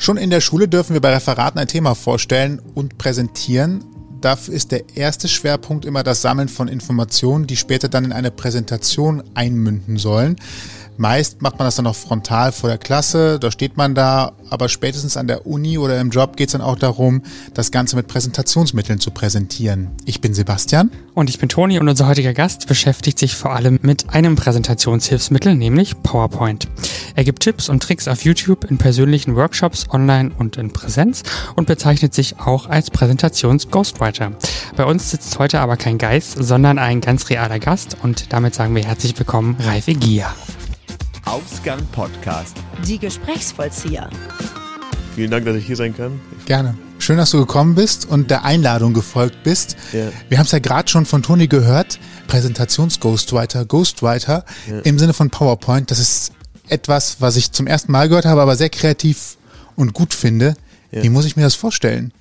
[0.00, 3.84] Schon in der Schule dürfen wir bei Referaten ein Thema vorstellen und präsentieren.
[4.22, 8.30] Dafür ist der erste Schwerpunkt immer das Sammeln von Informationen, die später dann in eine
[8.30, 10.36] Präsentation einmünden sollen.
[11.00, 14.68] Meist macht man das dann noch frontal vor der Klasse, da steht man da, aber
[14.68, 17.22] spätestens an der Uni oder im Job geht es dann auch darum,
[17.54, 19.92] das Ganze mit Präsentationsmitteln zu präsentieren.
[20.04, 20.90] Ich bin Sebastian.
[21.14, 25.54] Und ich bin Toni und unser heutiger Gast beschäftigt sich vor allem mit einem Präsentationshilfsmittel,
[25.54, 26.68] nämlich PowerPoint.
[27.16, 31.22] Er gibt Tipps und Tricks auf YouTube in persönlichen Workshops, online und in Präsenz
[31.56, 34.32] und bezeichnet sich auch als Präsentations-Ghostwriter.
[34.76, 38.74] Bei uns sitzt heute aber kein Geist, sondern ein ganz realer Gast und damit sagen
[38.74, 40.34] wir herzlich willkommen, Ralf Egia.
[41.30, 42.56] Ausgang Podcast.
[42.84, 44.10] Die Gesprächsvollzieher.
[45.14, 46.20] Vielen Dank, dass ich hier sein kann.
[46.44, 46.76] Gerne.
[46.98, 49.76] Schön, dass du gekommen bist und der Einladung gefolgt bist.
[49.92, 50.08] Ja.
[50.28, 52.00] Wir haben es ja gerade schon von Toni gehört.
[52.26, 54.80] Präsentations-Ghostwriter, Ghostwriter ja.
[54.80, 55.92] im Sinne von PowerPoint.
[55.92, 56.32] Das ist
[56.68, 59.36] etwas, was ich zum ersten Mal gehört habe, aber sehr kreativ
[59.76, 60.56] und gut finde.
[60.90, 61.04] Ja.
[61.04, 62.12] Wie muss ich mir das vorstellen?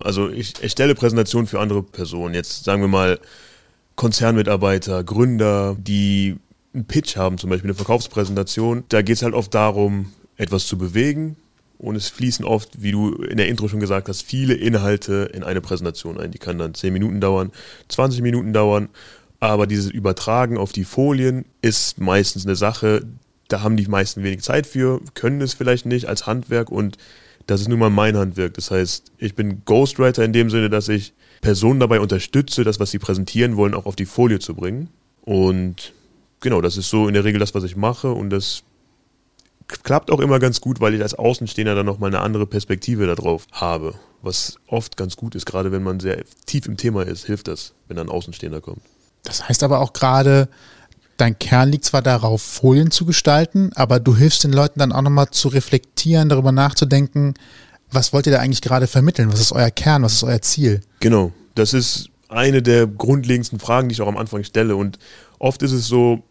[0.00, 2.34] Also ich erstelle Präsentationen für andere Personen.
[2.34, 3.20] Jetzt sagen wir mal
[3.96, 6.36] Konzernmitarbeiter, Gründer, die
[6.72, 10.78] einen Pitch haben, zum Beispiel eine Verkaufspräsentation, da geht es halt oft darum, etwas zu
[10.78, 11.36] bewegen.
[11.78, 15.42] Und es fließen oft, wie du in der Intro schon gesagt hast, viele Inhalte in
[15.42, 16.30] eine Präsentation ein.
[16.30, 17.52] Die kann dann 10 Minuten dauern,
[17.88, 18.90] 20 Minuten dauern.
[19.38, 23.06] Aber dieses Übertragen auf die Folien ist meistens eine Sache,
[23.48, 26.98] da haben die meisten wenig Zeit für, können es vielleicht nicht als Handwerk und
[27.46, 28.54] das ist nun mal mein Handwerk.
[28.54, 32.90] Das heißt, ich bin Ghostwriter in dem Sinne, dass ich Personen dabei unterstütze, das, was
[32.90, 34.90] sie präsentieren wollen, auch auf die Folie zu bringen.
[35.22, 35.94] Und
[36.40, 38.62] genau, das ist so in der Regel das, was ich mache und das
[39.82, 43.46] klappt auch immer ganz gut, weil ich als Außenstehender dann nochmal eine andere Perspektive darauf
[43.52, 43.94] habe.
[44.22, 47.72] Was oft ganz gut ist, gerade wenn man sehr tief im Thema ist, hilft das,
[47.88, 48.82] wenn dann ein Außenstehender kommt.
[49.22, 50.48] Das heißt aber auch gerade,
[51.16, 55.02] dein Kern liegt zwar darauf, Folien zu gestalten, aber du hilfst den Leuten dann auch
[55.02, 57.34] nochmal zu reflektieren, darüber nachzudenken,
[57.92, 59.32] was wollt ihr da eigentlich gerade vermitteln?
[59.32, 60.02] Was ist euer Kern?
[60.02, 60.80] Was ist euer Ziel?
[61.00, 64.76] Genau, das ist eine der grundlegendsten Fragen, die ich auch am Anfang stelle.
[64.76, 64.98] Und
[65.38, 66.22] oft ist es so,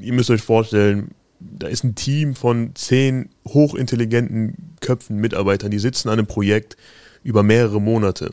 [0.00, 6.08] ihr müsst euch vorstellen, da ist ein Team von zehn hochintelligenten Köpfen, Mitarbeitern, die sitzen
[6.08, 6.76] an einem Projekt
[7.22, 8.32] über mehrere Monate.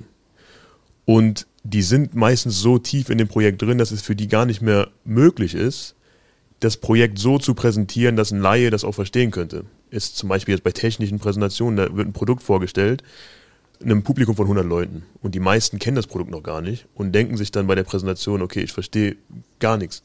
[1.06, 4.46] Und die sind meistens so tief in dem Projekt drin, dass es für die gar
[4.46, 5.96] nicht mehr möglich ist,
[6.60, 9.66] das Projekt so zu präsentieren, dass ein Laie das auch verstehen könnte.
[9.90, 13.04] Ist zum Beispiel jetzt bei technischen Präsentationen, da wird ein Produkt vorgestellt,
[13.84, 15.04] einem Publikum von 100 Leuten.
[15.22, 17.84] Und die meisten kennen das Produkt noch gar nicht und denken sich dann bei der
[17.84, 19.18] Präsentation, okay, ich verstehe
[19.60, 20.04] gar nichts.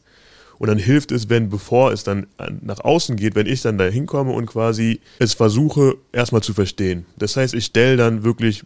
[0.58, 2.26] Und dann hilft es, wenn, bevor es dann
[2.62, 7.04] nach außen geht, wenn ich dann da hinkomme und quasi es versuche, erstmal zu verstehen.
[7.18, 8.64] Das heißt, ich stelle dann wirklich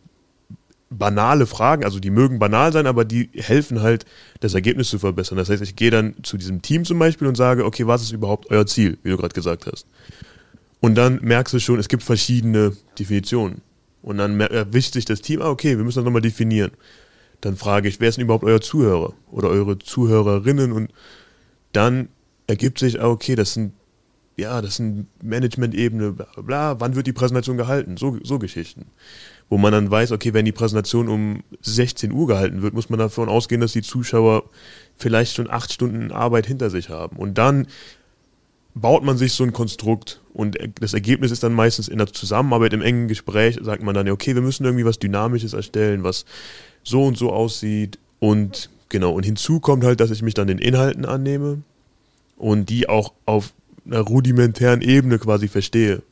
[0.91, 4.05] banale Fragen, also die mögen banal sein, aber die helfen halt,
[4.41, 5.39] das Ergebnis zu verbessern.
[5.39, 8.12] Das heißt, ich gehe dann zu diesem Team zum Beispiel und sage, okay, was ist
[8.12, 9.87] überhaupt euer Ziel, wie du gerade gesagt hast.
[10.81, 13.62] Und dann merkst du schon, es gibt verschiedene Definitionen.
[14.03, 16.73] Und dann erwischt sich das Team, ah, okay, wir müssen das nochmal definieren.
[17.41, 20.91] Dann frage ich, wer ist denn überhaupt euer Zuhörer oder eure Zuhörerinnen und
[21.72, 22.08] dann
[22.47, 23.72] ergibt sich, ah, okay, das sind,
[24.36, 27.97] ja, das sind Management-Ebene, bla, bla, wann wird die Präsentation gehalten?
[27.97, 28.86] So, so Geschichten.
[29.48, 32.98] Wo man dann weiß, okay, wenn die Präsentation um 16 Uhr gehalten wird, muss man
[32.98, 34.44] davon ausgehen, dass die Zuschauer
[34.97, 37.16] vielleicht schon acht Stunden Arbeit hinter sich haben.
[37.16, 37.66] Und dann
[38.75, 42.72] baut man sich so ein Konstrukt und das Ergebnis ist dann meistens in der Zusammenarbeit,
[42.72, 46.25] im engen Gespräch, sagt man dann, okay, wir müssen irgendwie was Dynamisches erstellen, was
[46.82, 50.59] so und so aussieht und Genau, und hinzu kommt halt, dass ich mich dann den
[50.59, 51.62] Inhalten annehme
[52.37, 53.53] und die auch auf
[53.87, 56.03] einer rudimentären Ebene quasi verstehe.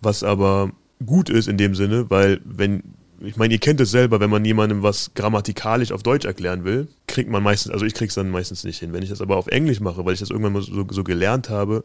[0.00, 0.72] Was aber
[1.04, 2.82] gut ist in dem Sinne, weil wenn,
[3.20, 6.88] ich meine, ihr kennt es selber, wenn man jemandem was grammatikalisch auf Deutsch erklären will,
[7.06, 8.94] kriegt man meistens, also ich krieg's dann meistens nicht hin.
[8.94, 11.50] Wenn ich das aber auf Englisch mache, weil ich das irgendwann mal so, so gelernt
[11.50, 11.84] habe,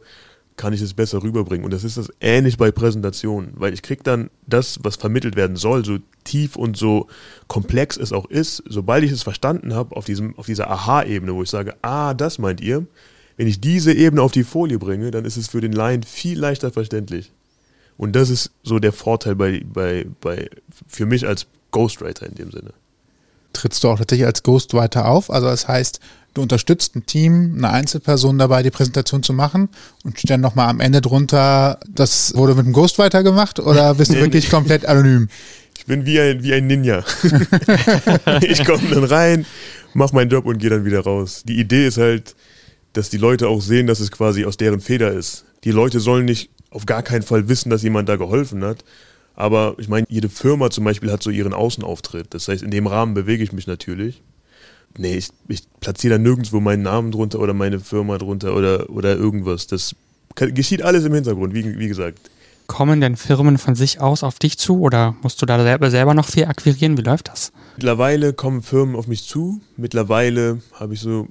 [0.56, 1.64] kann ich es besser rüberbringen.
[1.64, 5.56] Und das ist das ähnlich bei Präsentationen, weil ich kriege dann das, was vermittelt werden
[5.56, 7.08] soll, so tief und so
[7.48, 10.06] komplex es auch ist, sobald ich es verstanden habe, auf,
[10.36, 12.86] auf dieser Aha-Ebene, wo ich sage, ah, das meint ihr,
[13.36, 16.38] wenn ich diese Ebene auf die Folie bringe, dann ist es für den Laien viel
[16.38, 17.32] leichter verständlich.
[17.96, 20.48] Und das ist so der Vorteil bei, bei, bei,
[20.86, 22.72] für mich als Ghostwriter in dem Sinne.
[23.52, 25.30] Trittst du auch tatsächlich als Ghostwriter auf?
[25.30, 26.00] Also das heißt,
[26.34, 29.68] Du unterstützt ein Team, eine Einzelperson dabei, die Präsentation zu machen
[30.02, 34.12] und steht dann nochmal am Ende drunter, das wurde mit dem Ghostwriter gemacht oder bist
[34.12, 35.28] du wirklich komplett anonym?
[35.78, 37.04] Ich bin wie ein, wie ein Ninja.
[38.40, 39.46] ich komme dann rein,
[39.92, 41.44] mache meinen Job und gehe dann wieder raus.
[41.46, 42.34] Die Idee ist halt,
[42.94, 45.44] dass die Leute auch sehen, dass es quasi aus deren Feder ist.
[45.62, 48.84] Die Leute sollen nicht auf gar keinen Fall wissen, dass jemand da geholfen hat.
[49.36, 52.34] Aber ich meine, jede Firma zum Beispiel hat so ihren Außenauftritt.
[52.34, 54.22] Das heißt, in dem Rahmen bewege ich mich natürlich
[54.98, 59.16] nee, ich, ich platziere da nirgendwo meinen Namen drunter oder meine Firma drunter oder, oder
[59.16, 59.66] irgendwas.
[59.66, 59.94] Das
[60.34, 62.18] geschieht alles im Hintergrund, wie, wie gesagt.
[62.66, 66.14] Kommen denn Firmen von sich aus auf dich zu oder musst du da selber, selber
[66.14, 66.96] noch viel akquirieren?
[66.96, 67.52] Wie läuft das?
[67.76, 69.60] Mittlerweile kommen Firmen auf mich zu.
[69.76, 71.28] Mittlerweile habe ich so,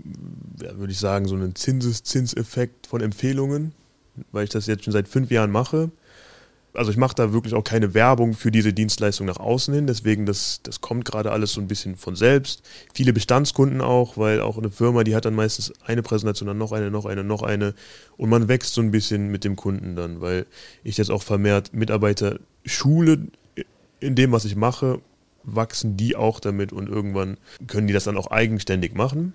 [0.61, 3.71] ja, würde ich sagen, so einen Zinseszinseffekt von Empfehlungen,
[4.31, 5.89] weil ich das jetzt schon seit fünf Jahren mache
[6.73, 10.25] also ich mache da wirklich auch keine Werbung für diese Dienstleistung nach außen hin, deswegen
[10.25, 12.63] das, das kommt gerade alles so ein bisschen von selbst.
[12.93, 16.71] Viele Bestandskunden auch, weil auch eine Firma, die hat dann meistens eine Präsentation, dann noch
[16.71, 17.73] eine, noch eine, noch eine
[18.17, 20.45] und man wächst so ein bisschen mit dem Kunden dann, weil
[20.83, 23.27] ich jetzt auch vermehrt Mitarbeiter schule
[23.99, 24.99] in dem, was ich mache,
[25.43, 27.37] wachsen die auch damit und irgendwann
[27.67, 29.33] können die das dann auch eigenständig machen.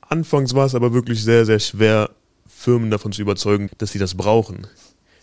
[0.00, 2.10] Anfangs war es aber wirklich sehr, sehr schwer,
[2.46, 4.66] Firmen davon zu überzeugen, dass sie das brauchen.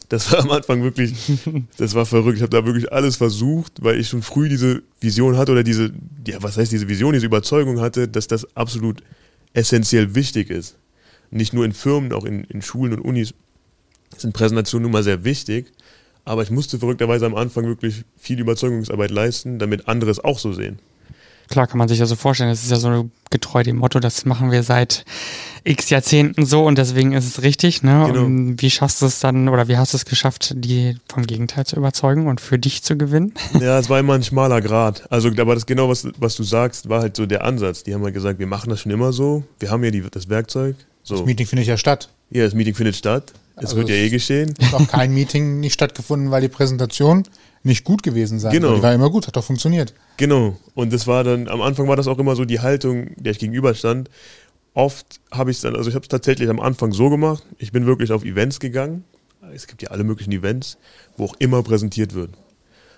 [0.09, 1.13] Das war am Anfang wirklich,
[1.77, 2.37] das war verrückt.
[2.37, 5.93] Ich habe da wirklich alles versucht, weil ich schon früh diese Vision hatte oder diese,
[6.27, 9.03] ja, was heißt diese Vision, diese Überzeugung hatte, dass das absolut
[9.53, 10.77] essentiell wichtig ist.
[11.31, 13.33] Nicht nur in Firmen, auch in, in Schulen und Unis
[14.17, 15.71] sind Präsentationen nun mal sehr wichtig.
[16.25, 20.53] Aber ich musste verrückterweise am Anfang wirklich viel Überzeugungsarbeit leisten, damit andere es auch so
[20.53, 20.79] sehen.
[21.49, 22.49] Klar, kann man sich ja so vorstellen.
[22.49, 25.03] Das ist ja so getreu dem Motto, das machen wir seit
[25.63, 27.83] x Jahrzehnten so und deswegen ist es richtig.
[27.83, 28.05] Ne?
[28.07, 28.25] Genau.
[28.25, 31.65] Und wie schaffst du es dann oder wie hast du es geschafft, die vom Gegenteil
[31.65, 33.33] zu überzeugen und für dich zu gewinnen?
[33.59, 35.11] Ja, es war immer ein schmaler Grad.
[35.11, 37.83] Also, aber das genau, was, was du sagst, war halt so der Ansatz.
[37.83, 39.43] Die haben halt gesagt, wir machen das schon immer so.
[39.59, 40.75] Wir haben ja die, das Werkzeug.
[41.03, 41.17] So.
[41.17, 42.09] Das Meeting findet ja statt.
[42.29, 43.33] Ja, das Meeting findet statt.
[43.59, 44.53] Es also wird ja eh geschehen.
[44.57, 47.23] Es hat auch kein Meeting nicht stattgefunden, weil die Präsentation
[47.63, 48.75] nicht gut gewesen sein genau.
[48.75, 49.93] Die war immer gut, hat doch funktioniert.
[50.17, 50.57] Genau.
[50.75, 53.39] Und das war dann, am Anfang war das auch immer so die Haltung, der ich
[53.39, 54.09] gegenüberstand.
[54.73, 57.71] Oft habe ich es dann, also ich habe es tatsächlich am Anfang so gemacht, ich
[57.71, 59.03] bin wirklich auf Events gegangen.
[59.53, 60.77] Es gibt ja alle möglichen Events,
[61.17, 62.31] wo auch immer präsentiert wird.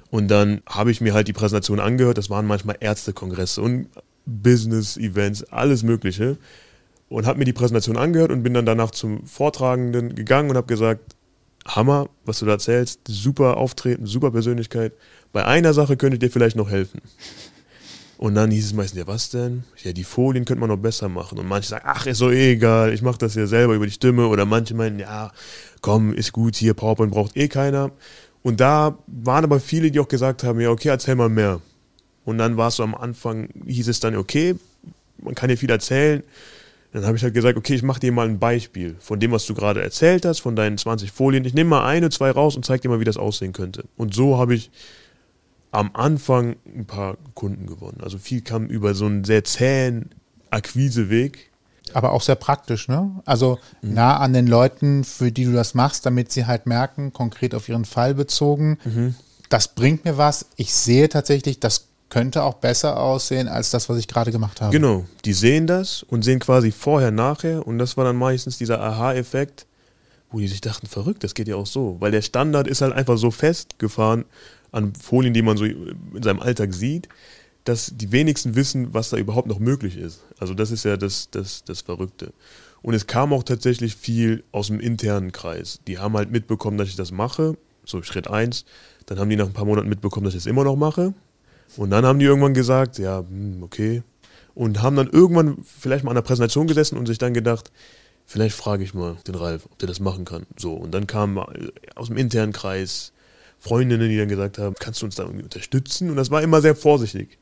[0.10, 2.18] Und dann habe ich mir halt die Präsentation angehört.
[2.18, 3.88] Das waren manchmal Ärztekongresse und
[4.26, 6.38] Business-Events, alles Mögliche.
[7.12, 10.68] Und habe mir die Präsentation angehört und bin dann danach zum Vortragenden gegangen und habe
[10.68, 11.16] gesagt,
[11.68, 14.94] Hammer, was du da erzählst, super Auftreten, super Persönlichkeit.
[15.34, 17.02] Bei einer Sache könnte ich dir vielleicht noch helfen.
[18.18, 19.64] Und dann hieß es meistens, ja, was denn?
[19.84, 21.38] Ja, die Folien könnte man noch besser machen.
[21.38, 24.28] Und manche sagen, ach, ist so egal, ich mache das ja selber über die Stimme.
[24.28, 25.32] Oder manche meinen, ja,
[25.82, 27.92] komm, ist gut, hier PowerPoint braucht eh keiner.
[28.42, 31.60] Und da waren aber viele, die auch gesagt haben, ja, okay, erzähl mal mehr.
[32.24, 34.56] Und dann war es so am Anfang, hieß es dann, okay,
[35.18, 36.24] man kann ja viel erzählen.
[36.94, 39.46] Dann habe ich halt gesagt, okay, ich mache dir mal ein Beispiel von dem, was
[39.46, 41.46] du gerade erzählt hast, von deinen 20 Folien.
[41.46, 43.86] Ich nehme mal eine, zwei raus und zeige dir mal, wie das aussehen könnte.
[43.96, 44.72] Und so habe ich
[45.72, 48.00] am Anfang ein paar Kunden gewonnen.
[48.04, 50.10] Also viel kam über so einen sehr zähen
[50.50, 51.50] Akquiseweg.
[51.94, 53.22] Aber auch sehr praktisch, ne?
[53.26, 53.94] Also mhm.
[53.94, 57.70] nah an den Leuten, für die du das machst, damit sie halt merken, konkret auf
[57.70, 59.16] ihren Fall bezogen, mhm.
[59.50, 60.48] das bringt mir was.
[60.58, 64.72] Ich sehe tatsächlich, das könnte auch besser aussehen als das, was ich gerade gemacht habe.
[64.72, 68.82] Genau, die sehen das und sehen quasi vorher, nachher und das war dann meistens dieser
[68.82, 69.66] Aha-Effekt,
[70.30, 72.94] wo die sich dachten, verrückt, das geht ja auch so, weil der Standard ist halt
[72.94, 74.26] einfach so festgefahren
[74.72, 77.08] an Folien, die man so in seinem Alltag sieht,
[77.64, 80.22] dass die wenigsten wissen, was da überhaupt noch möglich ist.
[80.38, 82.34] Also das ist ja das, das, das Verrückte.
[82.82, 85.80] Und es kam auch tatsächlich viel aus dem internen Kreis.
[85.88, 87.56] Die haben halt mitbekommen, dass ich das mache,
[87.86, 88.66] so Schritt 1.
[89.06, 91.14] Dann haben die nach ein paar Monaten mitbekommen, dass ich es immer noch mache.
[91.78, 94.04] Und dann haben die irgendwann gesagt, ja, hm, okay.
[94.54, 97.72] Und haben dann irgendwann vielleicht mal an der Präsentation gesessen und sich dann gedacht,
[98.26, 100.46] vielleicht frage ich mal den Ralf, ob der das machen kann.
[100.58, 101.42] So, und dann kamen
[101.96, 103.14] aus dem internen Kreis
[103.60, 106.10] Freundinnen, die dann gesagt haben, kannst du uns da irgendwie unterstützen?
[106.10, 107.38] Und das war immer sehr vorsichtig.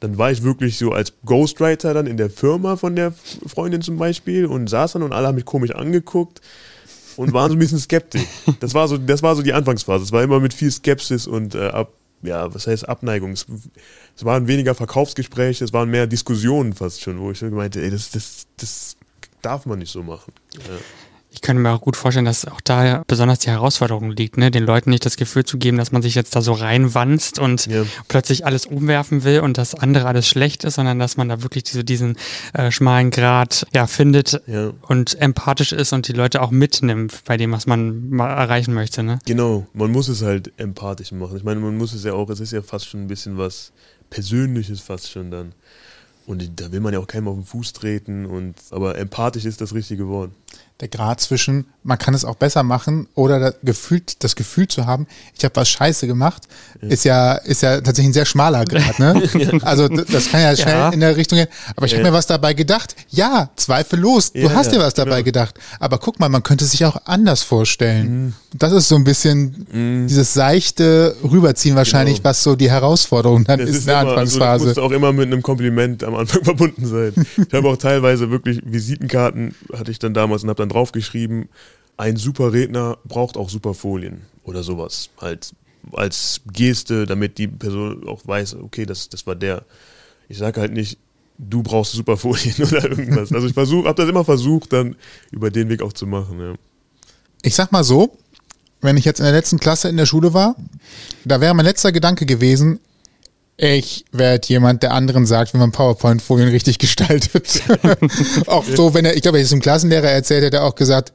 [0.00, 3.12] Dann war ich wirklich so als Ghostwriter dann in der Firma von der
[3.46, 6.40] Freundin zum Beispiel und saß dann und alle haben mich komisch angeguckt
[7.16, 8.26] und waren so ein bisschen skeptisch.
[8.60, 10.04] Das war so, das war so die Anfangsphase.
[10.04, 13.32] Es war immer mit viel Skepsis und äh, ab, ja, was heißt Abneigung?
[13.32, 13.46] Es,
[14.16, 18.10] es, waren weniger Verkaufsgespräche, es waren mehr Diskussionen fast schon, wo ich meinte, ey, das,
[18.10, 18.96] das, das
[19.42, 20.32] darf man nicht so machen.
[20.54, 20.78] Ja.
[21.34, 24.50] Ich könnte mir auch gut vorstellen, dass auch da besonders die Herausforderung liegt, ne?
[24.50, 27.66] den Leuten nicht das Gefühl zu geben, dass man sich jetzt da so reinwanzt und
[27.66, 27.84] ja.
[28.06, 31.64] plötzlich alles umwerfen will und das andere alles schlecht ist, sondern dass man da wirklich
[31.64, 32.18] diese, diesen
[32.52, 34.72] äh, schmalen Grad ja, findet ja.
[34.82, 39.02] und empathisch ist und die Leute auch mitnimmt bei dem, was man mal erreichen möchte.
[39.02, 39.18] Ne?
[39.24, 41.38] Genau, man muss es halt empathisch machen.
[41.38, 43.72] Ich meine, man muss es ja auch, es ist ja fast schon ein bisschen was
[44.10, 45.52] Persönliches fast schon dann.
[46.26, 49.60] Und da will man ja auch keinem auf den Fuß treten und aber empathisch ist
[49.60, 50.30] das richtige Wort
[50.80, 54.86] der Grad zwischen, man kann es auch besser machen oder das Gefühl, das Gefühl zu
[54.86, 56.42] haben, ich habe was Scheiße gemacht,
[56.80, 56.88] ja.
[56.88, 58.98] ist ja ist ja tatsächlich ein sehr schmaler Grad.
[58.98, 59.22] Ne?
[59.62, 60.88] also das kann ja schnell ja.
[60.90, 61.48] in der Richtung gehen.
[61.76, 61.98] Aber ich ja.
[61.98, 62.96] habe mir was dabei gedacht.
[63.10, 65.58] Ja, zweifellos, du hast dir was dabei gedacht.
[65.78, 68.26] Aber guck mal, man könnte sich auch anders vorstellen.
[68.26, 68.32] Mhm.
[68.54, 70.06] Das ist so ein bisschen mhm.
[70.08, 72.30] dieses seichte Rüberziehen wahrscheinlich, genau.
[72.30, 74.50] was so die Herausforderung dann das ist, in der immer, Anfangsphase.
[74.50, 77.12] Also das muss auch immer mit einem Kompliment am Anfang verbunden sein.
[77.36, 81.48] Ich habe auch teilweise wirklich Visitenkarten hatte ich dann damals und habe dann draufgeschrieben,
[81.96, 85.10] ein super Redner braucht auch super Folien oder sowas.
[85.20, 85.52] Halt
[85.92, 89.64] als Geste, damit die Person auch weiß, okay, das, das war der.
[90.28, 90.98] Ich sage halt nicht,
[91.38, 93.32] du brauchst super Folien oder irgendwas.
[93.32, 94.96] Also ich versuche, habe das immer versucht, dann
[95.30, 96.40] über den Weg auch zu machen.
[96.40, 96.54] Ja.
[97.42, 98.16] Ich sag mal so,
[98.80, 100.56] wenn ich jetzt in der letzten Klasse in der Schule war,
[101.24, 102.80] da wäre mein letzter Gedanke gewesen,
[103.56, 107.62] ich werde jemand, der anderen sagt, wie man PowerPoint-Folien richtig gestaltet.
[108.46, 111.12] auch so, wenn er, ich glaube, er ist einem Klassenlehrer erzählt, hat er auch gesagt,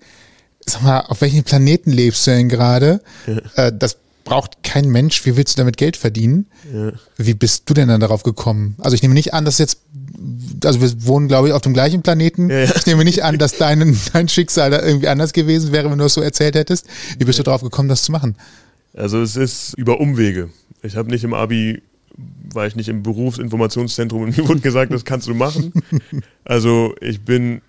[0.65, 3.01] sag mal, auf welchem Planeten lebst du denn gerade?
[3.25, 3.67] Ja.
[3.67, 5.25] Äh, das braucht kein Mensch.
[5.25, 6.47] Wie willst du damit Geld verdienen?
[6.73, 6.91] Ja.
[7.17, 8.75] Wie bist du denn dann darauf gekommen?
[8.79, 9.79] Also ich nehme nicht an, dass jetzt,
[10.63, 12.49] also wir wohnen, glaube ich, auf dem gleichen Planeten.
[12.49, 15.97] Ja, ich nehme nicht an, dass dein, dein Schicksal da irgendwie anders gewesen wäre, wenn
[15.97, 16.85] du das so erzählt hättest.
[17.17, 18.35] Wie bist du darauf gekommen, das zu machen?
[18.93, 20.49] Also es ist über Umwege.
[20.83, 21.81] Ich habe nicht im Abi
[22.53, 25.71] war ich nicht im Berufsinformationszentrum und mir wurde gesagt, das kannst du machen.
[26.43, 27.61] Also ich bin,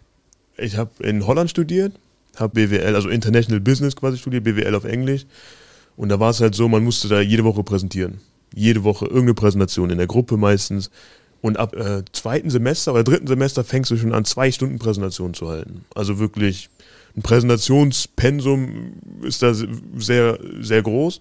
[0.56, 1.92] ich habe in Holland studiert,
[2.36, 5.26] habe BWL, also International Business quasi studiert, BWL auf Englisch.
[5.96, 8.20] Und da war es halt so, man musste da jede Woche präsentieren.
[8.54, 10.90] Jede Woche irgendeine Präsentation, in der Gruppe meistens.
[11.40, 15.34] Und ab äh, zweiten Semester oder dritten Semester fängst du schon an, zwei Stunden Präsentation
[15.34, 15.84] zu halten.
[15.94, 16.70] Also wirklich
[17.16, 21.20] ein Präsentationspensum ist da sehr, sehr groß.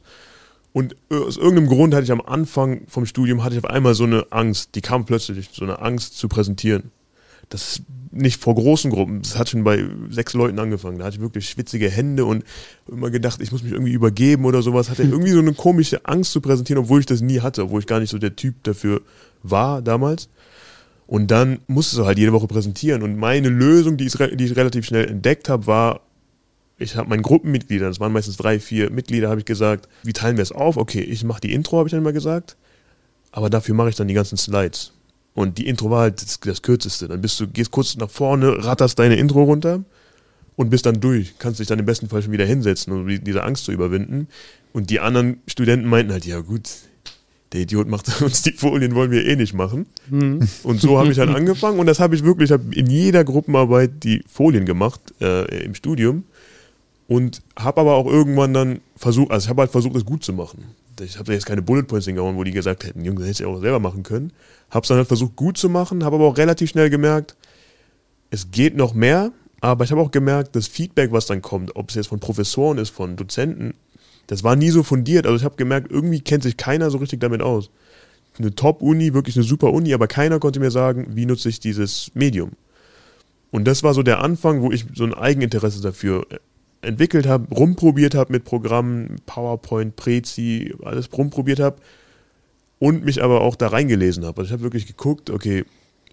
[0.78, 4.04] Und aus irgendeinem Grund hatte ich am Anfang vom Studium hatte ich auf einmal so
[4.04, 6.92] eine Angst, die kam plötzlich, so eine Angst zu präsentieren.
[7.50, 7.82] Das ist
[8.12, 11.00] nicht vor großen Gruppen, das hat schon bei sechs Leuten angefangen.
[11.00, 12.44] Da hatte ich wirklich schwitzige Hände und
[12.88, 14.92] immer gedacht, ich muss mich irgendwie übergeben oder sowas.
[14.92, 17.88] Hatte irgendwie so eine komische Angst zu präsentieren, obwohl ich das nie hatte, obwohl ich
[17.88, 19.02] gar nicht so der Typ dafür
[19.42, 20.30] war damals.
[21.08, 23.02] Und dann musste du halt jede Woche präsentieren.
[23.02, 26.02] Und meine Lösung, die ich, die ich relativ schnell entdeckt habe, war,
[26.78, 30.38] ich habe meinen Gruppenmitgliedern, das waren meistens drei, vier Mitglieder, habe ich gesagt, wie teilen
[30.38, 30.78] wir es auf?
[30.78, 32.56] Okay, ich mache die Intro, habe ich dann immer gesagt,
[33.32, 34.94] aber dafür mache ich dann die ganzen Slides.
[35.34, 37.08] Und die Intro war halt das, das, kürzeste.
[37.08, 39.84] Dann bist du, gehst kurz nach vorne, ratterst deine Intro runter
[40.56, 41.36] und bist dann durch.
[41.38, 44.28] Kannst dich dann im besten Fall schon wieder hinsetzen, um diese Angst zu überwinden.
[44.74, 46.70] Und die anderen Studenten meinten halt, ja gut,
[47.54, 49.86] der Idiot macht uns die Folien, wollen wir eh nicht machen.
[50.10, 50.48] Mhm.
[50.64, 53.24] Und so habe ich halt angefangen und das habe ich wirklich, ich habe in jeder
[53.24, 56.24] Gruppenarbeit die Folien gemacht äh, im Studium
[57.08, 60.34] und habe aber auch irgendwann dann versucht, also ich habe halt versucht, es gut zu
[60.34, 60.66] machen.
[61.00, 63.50] Ich habe jetzt keine Bullet Points hingehauen, wo die gesagt hätten, Junge, das hätte ich
[63.50, 64.34] auch selber machen können.
[64.72, 67.36] Habe es dann halt versucht, gut zu machen, habe aber auch relativ schnell gemerkt,
[68.30, 71.90] es geht noch mehr, aber ich habe auch gemerkt, das Feedback, was dann kommt, ob
[71.90, 73.74] es jetzt von Professoren ist, von Dozenten,
[74.28, 75.26] das war nie so fundiert.
[75.26, 77.70] Also ich habe gemerkt, irgendwie kennt sich keiner so richtig damit aus.
[78.38, 82.12] Eine Top-Uni, wirklich eine super Uni, aber keiner konnte mir sagen, wie nutze ich dieses
[82.14, 82.52] Medium.
[83.50, 86.28] Und das war so der Anfang, wo ich so ein Eigeninteresse dafür
[86.82, 91.78] entwickelt habe, rumprobiert habe mit Programmen, PowerPoint, Prezi, alles rumprobiert habe
[92.80, 94.42] und mich aber auch da reingelesen habe.
[94.42, 95.66] Also ich habe wirklich geguckt, okay,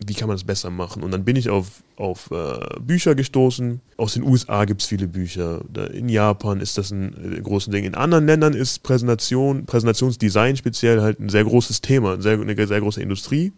[0.05, 1.03] wie kann man das besser machen?
[1.03, 3.81] Und dann bin ich auf, auf äh, Bücher gestoßen.
[3.97, 5.61] Aus den USA gibt es viele Bücher.
[5.93, 7.85] In Japan ist das ein äh, großes Ding.
[7.85, 12.67] In anderen Ländern ist Präsentation, Präsentationsdesign speziell halt ein sehr großes Thema, eine sehr, eine
[12.67, 13.53] sehr große Industrie.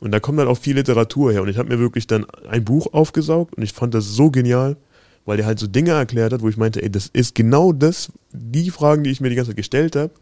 [0.00, 1.42] Und da kommt dann auch viel Literatur her.
[1.42, 4.76] Und ich habe mir wirklich dann ein Buch aufgesaugt und ich fand das so genial
[5.24, 8.12] weil der halt so Dinge erklärt hat, wo ich meinte, ey, das ist genau das,
[8.32, 10.12] die Fragen, die ich mir die ganze Zeit gestellt habe.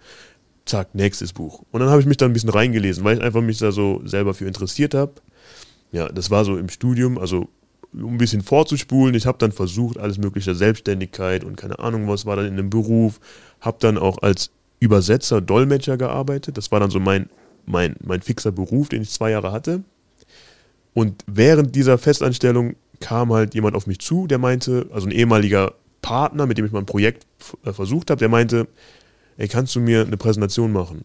[0.65, 1.63] Zack, nächstes Buch.
[1.71, 4.03] Und dann habe ich mich da ein bisschen reingelesen, weil ich einfach mich da so
[4.05, 5.13] selber für interessiert habe.
[5.93, 7.49] Ja, das war so im Studium, also
[7.95, 9.15] um ein bisschen vorzuspulen.
[9.15, 12.71] Ich habe dann versucht, alles mögliche Selbstständigkeit und keine Ahnung was war dann in dem
[12.71, 13.21] Beruf.
[13.61, 14.51] Habe dann auch als
[14.81, 16.57] Übersetzer, Dolmetscher gearbeitet.
[16.57, 17.31] Das war dann so mein,
[17.67, 19.83] mein, mein fixer Beruf, den ich zwei Jahre hatte.
[20.95, 25.75] Und während dieser Festanstellung kam halt jemand auf mich zu, der meinte, also ein ehemaliger
[26.03, 27.27] Partner, mit dem ich mal ein Projekt
[27.65, 28.69] äh, versucht habe, der meinte,
[29.37, 31.05] ey, kannst du mir eine Präsentation machen?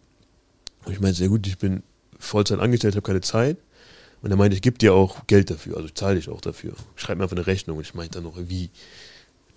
[0.86, 1.84] Und ich meinte, sehr gut, ich bin
[2.20, 3.58] Vollzeit angestellt, habe keine Zeit.
[4.22, 6.74] Und er meinte, ich gebe dir auch Geld dafür, also ich zahle dich auch dafür.
[6.96, 7.78] Schreib mir einfach eine Rechnung.
[7.78, 8.70] Und ich meinte dann noch, wie,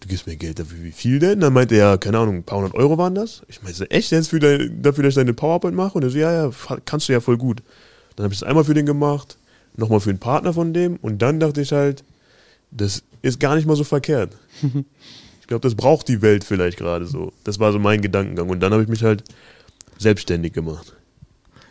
[0.00, 1.40] du gibst mir Geld dafür, wie viel denn?
[1.40, 3.43] Dann meinte er, keine Ahnung, ein paar hundert Euro waren das.
[3.49, 5.97] Ich meinte, echt jetzt für dein, dafür, dass ich deine PowerPoint mache?
[5.97, 6.50] Und er so, ja, ja,
[6.85, 7.62] kannst du ja voll gut.
[8.16, 9.38] Dann habe ich das einmal für den gemacht,
[9.76, 10.97] nochmal für einen Partner von dem.
[10.97, 12.02] Und dann dachte ich halt,
[12.70, 14.37] das ist gar nicht mal so verkehrt.
[15.40, 17.32] ich glaube, das braucht die Welt vielleicht gerade so.
[17.44, 18.49] Das war so mein Gedankengang.
[18.49, 19.25] Und dann habe ich mich halt
[19.99, 20.92] selbstständig gemacht.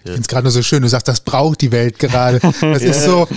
[0.05, 0.11] Ja.
[0.11, 2.39] Ich finde es gerade nur so schön, du sagst, das braucht die Welt gerade.
[2.61, 2.91] Das ja.
[2.91, 3.27] ist so,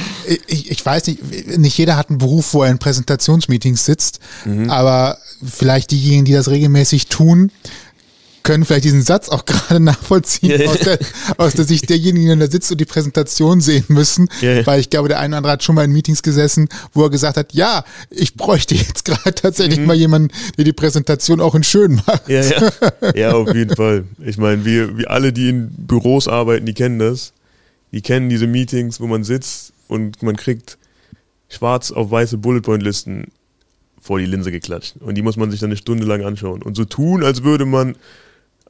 [0.47, 4.71] ich, ich weiß nicht, nicht jeder hat einen Beruf, wo er in Präsentationsmeetings sitzt, mhm.
[4.71, 7.51] aber vielleicht diejenigen, die das regelmäßig tun,
[8.49, 10.99] können vielleicht diesen Satz auch gerade nachvollziehen aus, der,
[11.37, 14.31] aus, der, Sicht derjenigen, die da sitzt und die Präsentation sehen müssen.
[14.65, 17.11] Weil ich glaube, der eine oder andere hat schon mal in Meetings gesessen, wo er
[17.11, 19.85] gesagt hat, ja, ich bräuchte jetzt gerade tatsächlich mhm.
[19.85, 22.27] mal jemanden, der die Präsentation auch in schön macht.
[22.27, 22.73] Ja, ja.
[23.15, 24.05] ja auf jeden Fall.
[24.25, 27.35] Ich meine, wir, wir alle, die in Büros arbeiten, die kennen das.
[27.93, 30.79] Die kennen diese Meetings, wo man sitzt und man kriegt
[31.51, 33.27] schwarz auf weiße Bullet Point Listen
[34.01, 34.95] vor die Linse geklatscht.
[35.01, 36.63] Und die muss man sich dann eine Stunde lang anschauen.
[36.63, 37.95] Und so tun, als würde man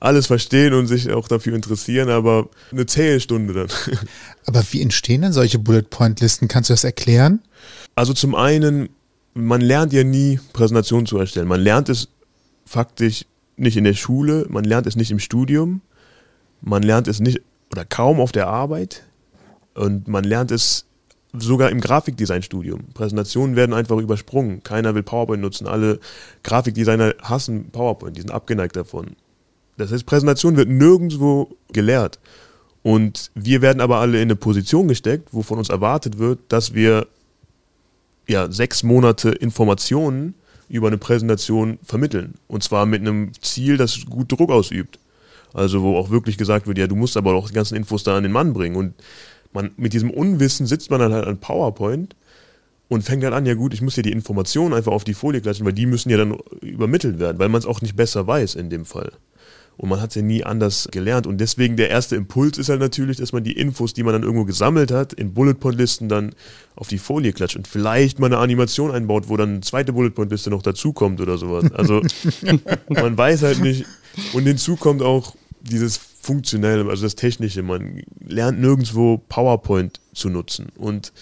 [0.01, 3.69] alles verstehen und sich auch dafür interessieren, aber eine zähe Stunde dann.
[4.47, 6.49] Aber wie entstehen denn solche Bullet-Point-Listen?
[6.49, 7.43] Kannst du das erklären?
[7.95, 8.89] Also zum einen,
[9.35, 11.49] man lernt ja nie Präsentationen zu erstellen.
[11.49, 12.09] Man lernt es
[12.65, 13.27] faktisch
[13.57, 15.83] nicht in der Schule, man lernt es nicht im Studium,
[16.61, 19.03] man lernt es nicht oder kaum auf der Arbeit
[19.75, 20.87] und man lernt es
[21.33, 22.87] sogar im Grafikdesign-Studium.
[22.95, 24.63] Präsentationen werden einfach übersprungen.
[24.63, 25.67] Keiner will PowerPoint nutzen.
[25.67, 26.01] Alle
[26.43, 29.17] Grafikdesigner hassen PowerPoint, die sind abgeneigt davon.
[29.79, 32.19] Das heißt, Präsentation wird nirgendwo gelehrt.
[32.83, 36.75] Und wir werden aber alle in eine Position gesteckt, wo von uns erwartet wird, dass
[36.75, 37.07] wir
[38.29, 40.35] ja, sechs Monate Informationen
[40.69, 42.35] über eine Präsentation vermitteln.
[42.47, 44.99] Und zwar mit einem Ziel, das gut Druck ausübt.
[45.55, 48.17] Also wo auch wirklich gesagt wird, ja, du musst aber auch die ganzen Infos da
[48.17, 48.77] an den Mann bringen.
[48.77, 48.95] Und
[49.53, 52.15] man, mit diesem Unwissen sitzt man dann halt an PowerPoint
[52.89, 55.41] und fängt dann an, ja gut, ich muss hier die Informationen einfach auf die Folie
[55.41, 58.57] klatschen, weil die müssen ja dann übermittelt werden, weil man es auch nicht besser weiß
[58.57, 59.13] in dem Fall.
[59.79, 61.29] Und man hat es ja nie anders gelernt.
[61.29, 64.25] Und deswegen der erste Impuls ist halt natürlich, dass man die Infos, die man dann
[64.25, 66.35] irgendwo gesammelt hat, in Bullet Point Listen dann
[66.75, 70.11] auf die Folie klatscht und vielleicht mal eine Animation einbaut, wo dann eine zweite Bullet
[70.11, 71.71] Point Liste noch dazukommt oder sowas.
[71.73, 72.03] Also
[72.89, 73.87] man weiß halt nicht.
[74.33, 77.63] Und hinzu kommt auch dieses Funktionelle, also das Technische.
[77.63, 80.73] Man lernt nirgendwo PowerPoint zu nutzen.
[80.77, 81.13] Und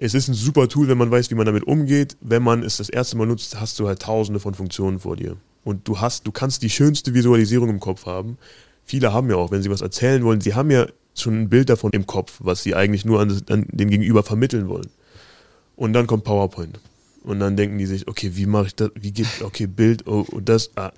[0.00, 2.16] es ist ein super Tool, wenn man weiß, wie man damit umgeht.
[2.20, 5.36] Wenn man es das erste Mal nutzt, hast du halt tausende von Funktionen vor dir
[5.64, 8.38] und du hast, du kannst die schönste Visualisierung im Kopf haben.
[8.84, 11.68] Viele haben ja auch, wenn sie was erzählen wollen, sie haben ja schon ein Bild
[11.68, 14.88] davon im Kopf, was sie eigentlich nur an, an den Gegenüber vermitteln wollen.
[15.74, 16.78] Und dann kommt PowerPoint.
[17.24, 18.90] Und dann denken die sich, okay, wie mache ich das?
[18.94, 20.92] Wie geht, okay, Bild, oh, und das, ah,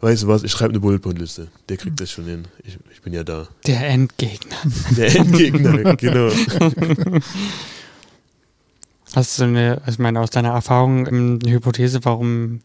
[0.00, 1.48] weißt du was, ich schreibe eine Bullet Point Liste.
[1.68, 2.48] Der kriegt das schon hin.
[2.64, 3.46] Ich, ich bin ja da.
[3.66, 4.56] Der Endgegner.
[4.96, 6.30] Der Endgegner, genau.
[9.16, 12.60] Hast du eine, ich meine, aus deiner Erfahrung eine Hypothese, warum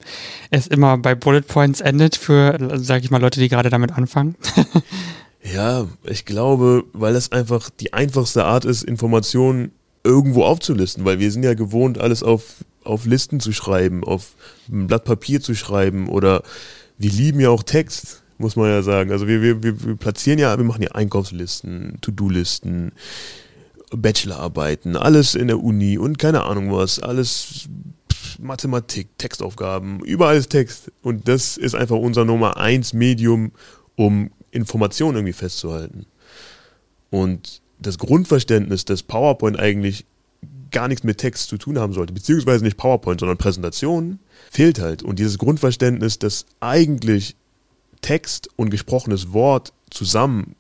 [0.50, 4.36] es immer bei Bullet Points endet für, sag ich mal, Leute, die gerade damit anfangen?
[5.56, 9.72] ja, ich glaube, weil das einfach die einfachste Art ist, Informationen
[10.04, 14.36] irgendwo aufzulisten, weil wir sind ja gewohnt, alles auf, auf Listen zu schreiben, auf
[14.70, 16.44] ein Blatt Papier zu schreiben oder
[16.98, 19.14] wir lieben ja auch Text, muss man ja sagen.
[19.14, 22.92] Also wir, wir, wir platzieren ja, wir machen ja Einkaufslisten, To-Do-Listen,
[23.92, 27.68] Bachelorarbeiten, alles in der Uni und keine Ahnung was, alles
[28.40, 30.92] Mathematik, Textaufgaben, überall ist Text.
[31.02, 33.52] Und das ist einfach unser Nummer eins Medium,
[33.96, 36.06] um Informationen irgendwie festzuhalten.
[37.10, 40.06] Und das Grundverständnis, dass PowerPoint eigentlich
[40.72, 45.04] gar nichts mit Text zu tun haben sollte, beziehungsweise nicht PowerPoint, sondern Präsentationen, fehlt halt.
[45.04, 47.36] Und dieses Grundverständnis, dass eigentlich
[48.02, 50.56] Text und gesprochenes Wort zusammen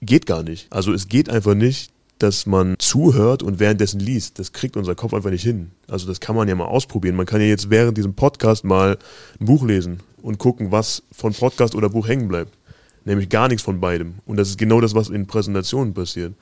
[0.00, 0.72] geht gar nicht.
[0.72, 4.38] Also es geht einfach nicht, dass man zuhört und währenddessen liest.
[4.38, 5.70] Das kriegt unser Kopf einfach nicht hin.
[5.88, 7.16] Also das kann man ja mal ausprobieren.
[7.16, 8.98] Man kann ja jetzt während diesem Podcast mal
[9.40, 12.56] ein Buch lesen und gucken, was von Podcast oder Buch hängen bleibt.
[13.04, 14.14] Nämlich gar nichts von beidem.
[14.24, 16.34] Und das ist genau das, was in Präsentationen passiert.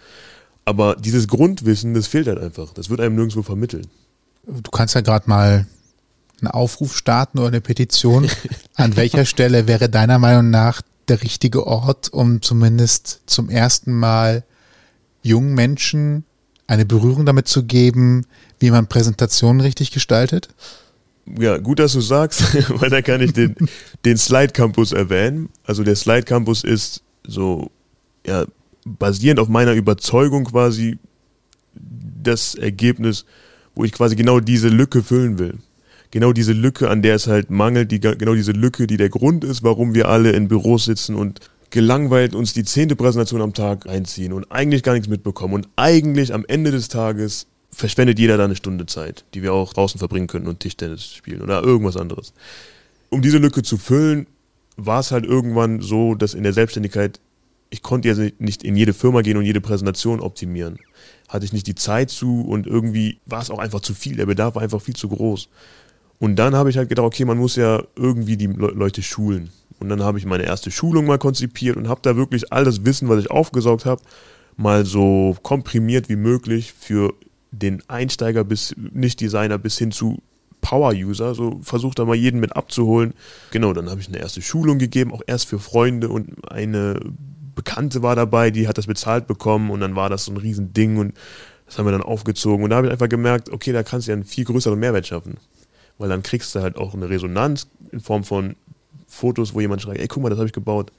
[0.65, 2.73] Aber dieses Grundwissen, das fehlt halt einfach.
[2.73, 3.89] Das wird einem nirgendwo vermittelt.
[4.47, 5.67] Du kannst ja gerade mal
[6.41, 8.29] einen Aufruf starten oder eine Petition.
[8.75, 14.45] An welcher Stelle wäre deiner Meinung nach der richtige Ort, um zumindest zum ersten Mal
[15.23, 16.25] jungen Menschen
[16.67, 18.27] eine Berührung damit zu geben,
[18.59, 20.49] wie man Präsentationen richtig gestaltet?
[21.39, 23.55] Ja, gut, dass du sagst, weil da kann ich den,
[24.05, 25.49] den Slide Campus erwähnen.
[25.65, 27.71] Also der Slide Campus ist so,
[28.27, 28.45] ja,
[28.85, 30.99] basierend auf meiner Überzeugung quasi
[31.75, 33.25] das Ergebnis,
[33.75, 35.59] wo ich quasi genau diese Lücke füllen will.
[36.11, 39.45] Genau diese Lücke, an der es halt mangelt, die, genau diese Lücke, die der Grund
[39.45, 41.41] ist, warum wir alle in Büros sitzen und
[41.73, 45.55] gelangweilt uns die zehnte Präsentation am Tag einziehen und eigentlich gar nichts mitbekommen.
[45.55, 49.73] Und eigentlich am Ende des Tages verschwendet jeder da eine Stunde Zeit, die wir auch
[49.73, 52.35] draußen verbringen könnten und Tischtennis spielen oder irgendwas anderes.
[53.09, 54.27] Um diese Lücke zu füllen,
[54.77, 57.21] war es halt irgendwann so, dass in der Selbstständigkeit,
[57.71, 60.79] ich konnte ja nicht in jede Firma gehen und jede Präsentation optimieren.
[61.31, 64.17] Hatte ich nicht die Zeit zu und irgendwie war es auch einfach zu viel.
[64.17, 65.49] Der Bedarf war einfach viel zu groß.
[66.23, 69.51] Und dann habe ich halt gedacht, okay, man muss ja irgendwie die Leute schulen.
[69.81, 72.85] Und dann habe ich meine erste Schulung mal konzipiert und habe da wirklich all das
[72.85, 74.01] Wissen, was ich aufgesaugt habe,
[74.57, 77.13] mal so komprimiert wie möglich für
[77.51, 80.23] den Einsteiger bis Nicht-Designer bis hin zu
[80.61, 83.15] Power-User, so versucht da mal jeden mit abzuholen.
[83.51, 86.09] Genau, dann habe ich eine erste Schulung gegeben, auch erst für Freunde.
[86.09, 87.01] Und eine
[87.57, 89.73] Bekannte war dabei, die hat das bezahlt bekommen.
[89.73, 90.99] Und dann war das so ein Riesending.
[90.99, 91.15] Und
[91.67, 92.63] das haben wir dann aufgezogen.
[92.63, 95.09] Und da habe ich einfach gemerkt, okay, da kannst du ja einen viel größeren Mehrwert
[95.09, 95.39] schaffen,
[96.03, 98.57] weil dann kriegst du halt auch eine Resonanz in Form von
[99.07, 100.91] Fotos, wo jemand schreibt, ey, guck mal, das habe ich gebaut.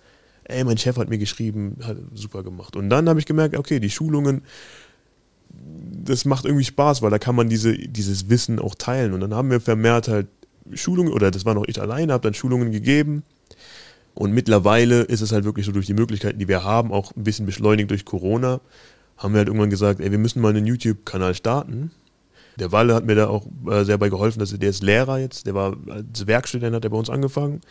[0.46, 2.78] Ey, mein Chef hat mir geschrieben, hat super gemacht.
[2.78, 4.44] Und dann habe ich gemerkt, okay, die Schulungen,
[5.50, 9.12] das macht irgendwie Spaß, weil da kann man diese, dieses Wissen auch teilen.
[9.12, 10.28] Und dann haben wir vermehrt halt
[10.74, 13.24] Schulungen, oder das war noch ich alleine, habe dann Schulungen gegeben.
[14.14, 17.26] Und mittlerweile ist es halt wirklich so durch die Möglichkeiten, die wir haben, auch ein
[17.26, 18.62] bisschen beschleunigt durch Corona,
[19.18, 21.92] haben wir halt irgendwann gesagt, ey, wir müssen mal einen YouTube-Kanal starten.
[22.60, 25.20] Der Walle hat mir da auch äh, sehr bei geholfen, dass er, der ist Lehrer
[25.20, 27.62] jetzt, der war als Werkstudent, hat er bei uns angefangen.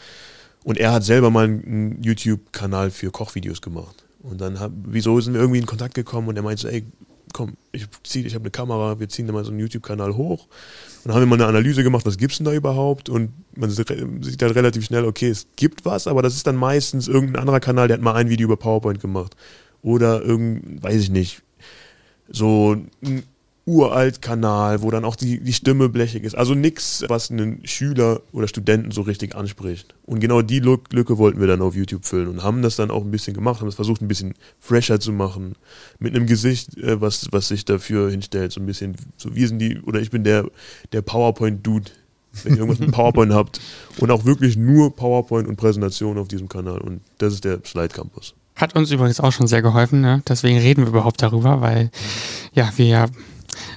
[0.65, 4.05] Und er hat selber mal einen YouTube-Kanal für Kochvideos gemacht.
[4.23, 6.85] Und dann hab, wieso sind wir irgendwie in Kontakt gekommen und er meinte so, ey,
[7.33, 10.47] komm, ich, zieh- ich habe eine Kamera, wir ziehen da mal so einen YouTube-Kanal hoch.
[10.47, 13.09] Und dann haben wir mal eine Analyse gemacht, was gibt's denn da überhaupt?
[13.09, 17.09] Und man sieht dann relativ schnell, okay, es gibt was, aber das ist dann meistens
[17.09, 19.35] irgendein anderer Kanal, der hat mal ein Video über PowerPoint gemacht.
[19.83, 21.43] Oder irgend, weiß ich nicht,
[22.29, 23.25] so ein
[23.65, 26.35] uralt Kanal, wo dann auch die, die Stimme blechig ist.
[26.35, 29.95] Also nichts, was einen Schüler oder Studenten so richtig anspricht.
[30.05, 32.91] Und genau die Lück- Lücke wollten wir dann auf YouTube füllen und haben das dann
[32.91, 35.55] auch ein bisschen gemacht, haben es versucht ein bisschen fresher zu machen,
[36.01, 39.61] mit einem Gesicht, äh, was, was sich dafür hinstellt, so ein bisschen, so wir sind
[39.61, 40.45] die, oder ich bin der,
[40.93, 41.91] der PowerPoint-Dude,
[42.43, 43.61] wenn ihr irgendwas mit PowerPoint habt
[43.99, 47.89] und auch wirklich nur PowerPoint und Präsentation auf diesem Kanal und das ist der Slide
[47.95, 48.35] Campus.
[48.57, 50.21] Hat uns übrigens auch schon sehr geholfen, ne?
[50.29, 51.91] deswegen reden wir überhaupt darüber, weil
[52.55, 53.07] ja, wir ja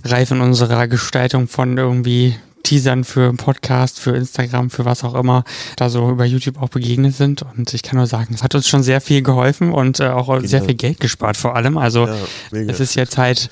[0.04, 5.44] reif in unserer Gestaltung von irgendwie Teasern für Podcast, für Instagram, für was auch immer,
[5.78, 7.44] da so über YouTube auch begegnet sind.
[7.56, 10.28] Und ich kann nur sagen, es hat uns schon sehr viel geholfen und äh, auch
[10.42, 10.66] sehr Genau.
[10.66, 11.78] viel Geld gespart vor allem.
[11.78, 12.16] Also Ja,
[12.52, 13.50] es ist jetzt halt,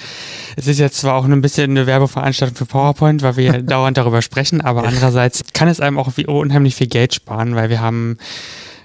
[0.56, 4.24] es ist jetzt zwar auch ein bisschen eine Werbeveranstaltung für PowerPoint, weil wir dauernd darüber
[4.24, 8.18] sprechen, aber andererseits kann es einem auch wie unheimlich viel Geld sparen, weil wir haben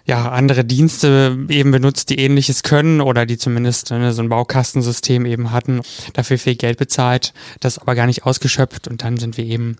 [0.08, 5.26] ja andere Dienste eben benutzt, die ähnliches können oder die zumindest ne, so ein Baukastensystem
[5.26, 5.82] eben hatten,
[6.14, 9.76] dafür viel Geld bezahlt, das aber gar nicht ausgeschöpft und dann sind wir eben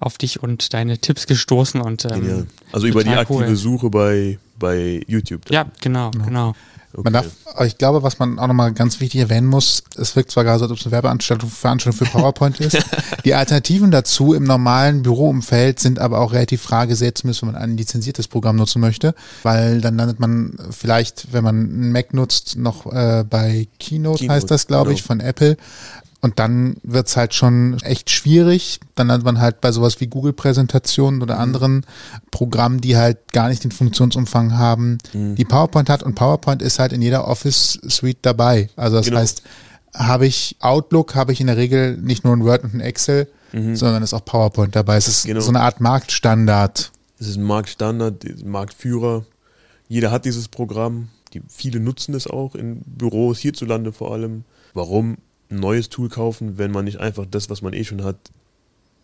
[0.00, 2.48] auf dich und deine Tipps gestoßen und ähm.
[2.72, 3.56] Also über die aktive cool.
[3.56, 5.44] Suche bei, bei YouTube.
[5.46, 5.54] dann.
[5.54, 6.54] Ja, genau, genau.
[6.92, 7.02] Okay.
[7.04, 7.26] Man darf,
[7.64, 10.64] ich glaube, was man auch nochmal ganz wichtig erwähnen muss, es wirkt zwar gerade so,
[10.64, 12.78] als ob es eine Werbeanstaltung Veranstaltung für PowerPoint ist.
[13.24, 17.62] Die Alternativen dazu im normalen Büroumfeld sind aber auch relativ rar gesät, zumindest wenn man
[17.62, 22.56] ein lizenziertes Programm nutzen möchte, weil dann landet man vielleicht, wenn man einen Mac nutzt,
[22.56, 25.06] noch äh, bei Keynote, Keynote, heißt das, glaube ich, genau.
[25.06, 25.56] von Apple.
[26.22, 28.78] Und dann wird's halt schon echt schwierig.
[28.94, 31.86] Dann landet man halt bei sowas wie Google-Präsentationen oder anderen
[32.30, 36.02] Programmen, die halt gar nicht den Funktionsumfang haben, die PowerPoint hat.
[36.02, 38.68] Und PowerPoint ist halt in jeder Office-Suite dabei.
[38.76, 39.18] Also das Genau.
[39.20, 39.42] heißt,
[39.94, 43.26] habe ich Outlook, habe ich in der Regel nicht nur ein Word und ein Excel,
[43.52, 44.96] sondern ist auch PowerPoint dabei.
[44.96, 45.40] Es ist Genau.
[45.40, 46.92] so eine Art Marktstandard.
[47.18, 49.24] Es ist ein Marktstandard, Marktführer.
[49.88, 51.08] Jeder hat dieses Programm.
[51.34, 54.44] Die, viele nutzen es auch in Büros, hierzulande vor allem.
[54.74, 55.16] Warum
[55.50, 58.16] ein neues Tool kaufen, wenn man nicht einfach das, was man eh schon hat,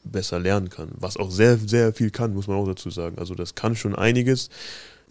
[0.05, 0.91] besser lernen kann?
[0.95, 3.19] Was auch sehr, sehr viel kann, muss man auch dazu sagen.
[3.19, 4.51] Also das kann schon einiges.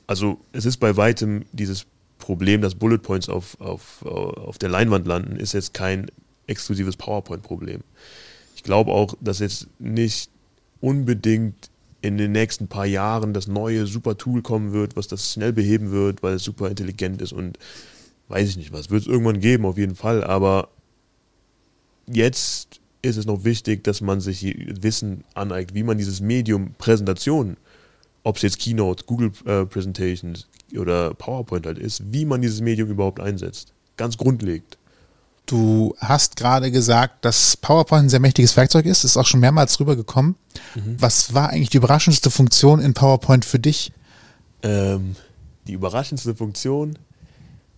[0.08, 1.86] Also es ist bei weitem dieses
[2.17, 6.10] Problem, dass Bullet Points auf, auf, auf der Leinwand landen, ist jetzt kein
[6.48, 7.82] exklusives PowerPoint-Problem.
[8.56, 10.30] Ich glaube auch, dass jetzt nicht
[10.80, 11.69] unbedingt
[12.02, 15.91] in den nächsten paar Jahren das neue super Tool kommen wird, was das schnell beheben
[15.91, 17.58] wird, weil es super intelligent ist und
[18.28, 18.91] weiß ich nicht was.
[18.91, 20.69] Wird es irgendwann geben, auf jeden Fall, aber
[22.07, 24.43] jetzt ist es noch wichtig, dass man sich
[24.81, 27.57] Wissen aneignet, wie man dieses Medium Präsentation,
[28.23, 32.89] ob es jetzt Keynote, Google äh, Presentations oder PowerPoint halt ist, wie man dieses Medium
[32.89, 33.73] überhaupt einsetzt.
[33.97, 34.77] Ganz grundlegend.
[35.45, 39.03] Du hast gerade gesagt, dass PowerPoint ein sehr mächtiges Werkzeug ist.
[39.03, 40.35] Ist auch schon mehrmals rübergekommen.
[40.97, 43.91] Was war eigentlich die überraschendste Funktion in PowerPoint für dich?
[44.63, 45.15] Ähm,
[45.67, 46.97] die überraschendste Funktion,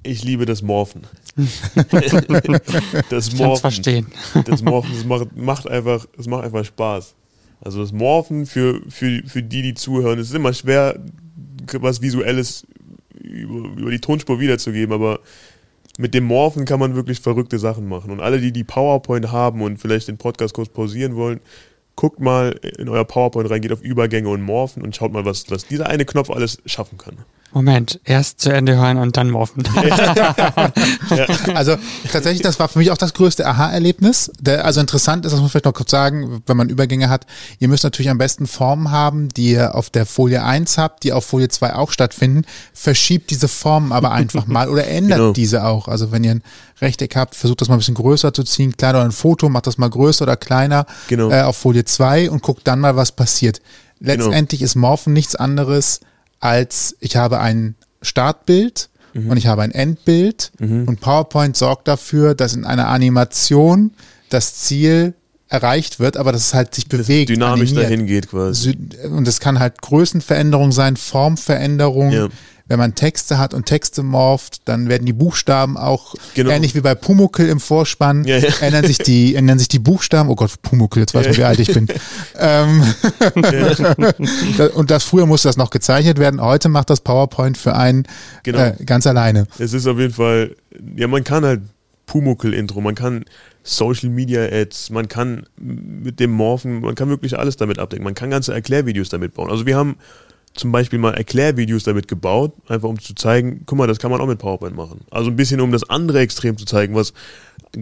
[0.08, 1.04] ich liebe das Morphen.
[3.10, 4.08] das Ich kann es verstehen.
[4.46, 7.16] Das Morphen, das macht, macht einfach, das macht einfach Spaß.
[7.62, 11.00] Also das Morphen für, für, für die, die zuhören, es ist immer schwer,
[11.74, 12.66] was Visuelles
[13.20, 15.20] über, über die Tonspur wiederzugeben, aber
[15.98, 18.12] mit dem Morphen kann man wirklich verrückte Sachen machen.
[18.12, 21.40] Und alle, die die PowerPoint haben und vielleicht den Podcast kurz pausieren wollen,
[21.96, 25.50] guckt mal in euer PowerPoint rein, geht auf Übergänge und Morphen und schaut mal, was,
[25.50, 27.18] was dieser eine Knopf alles schaffen kann.
[27.58, 29.64] Moment, erst zu Ende hören und dann morphen.
[31.56, 31.76] Also
[32.12, 34.32] tatsächlich, das war für mich auch das größte Aha-Erlebnis.
[34.40, 37.26] Der- Also interessant ist, das muss man vielleicht noch kurz sagen, wenn man Übergänge hat,
[37.60, 41.14] ihr müsst natürlich am besten Formen haben, die ihr auf der Folie 1 habt, die
[41.14, 42.44] auf Folie 2 auch stattfinden.
[42.74, 45.32] Verschiebt diese Formen aber einfach mal oder ändert Genau.
[45.34, 45.88] diese auch.
[45.88, 46.44] Also wenn ihr ein
[46.82, 49.68] Rechteck habt, versucht das mal ein bisschen größer zu ziehen, kleiner oder ein Foto, macht
[49.68, 51.32] das mal größer oder kleiner Genau.
[51.32, 53.62] äh, auf Folie 2 und guckt dann mal, was passiert.
[54.00, 56.02] Letztendlich ist Morphen nichts anderes
[56.40, 62.54] als ich habe ein Startbild und ich habe ein Endbild und PowerPoint sorgt dafür, dass
[62.54, 63.92] in einer Animation
[64.30, 65.14] das Ziel
[65.50, 67.30] erreicht wird, aber dass es halt sich bewegt.
[67.30, 67.86] Dynamisch animiert.
[67.86, 68.78] dahin geht quasi.
[69.10, 72.28] Und es kann halt Größenveränderung sein, Formveränderung, Ja.
[72.68, 76.50] Wenn man Texte hat und Texte morpht, dann werden die Buchstaben auch Genau.
[76.52, 78.50] ähnlich wie bei Pumuckel im Vorspann, Ja, ja.
[78.62, 80.30] ändern sich die, ändern sich die Buchstaben.
[80.30, 81.88] Oh Gott, Pumuckel, jetzt weiß man, wie alt ich bin.
[82.40, 82.84] ähm,
[84.76, 86.42] und das früher musste das noch gezeichnet werden.
[86.42, 88.04] Heute macht das PowerPoint für einen
[88.44, 88.60] Genau.
[88.60, 89.48] äh, ganz alleine.
[89.60, 90.56] Es ist auf jeden Fall,
[90.96, 91.62] ja, man kann halt
[92.06, 93.26] Pumuckl-Intro, man kann
[93.64, 98.04] Social Media Ads, man kann mit dem Morphen, man kann wirklich alles damit abdecken.
[98.06, 99.50] Man kann ganze Erklärvideos damit bauen.
[99.52, 99.98] Also wir haben
[100.58, 104.20] zum Beispiel mal Erklärvideos damit gebaut, einfach um zu zeigen, guck mal, das kann man
[104.22, 105.02] auch mit PowerPoint machen.
[105.12, 107.14] Also ein bisschen um das andere Extrem zu zeigen, was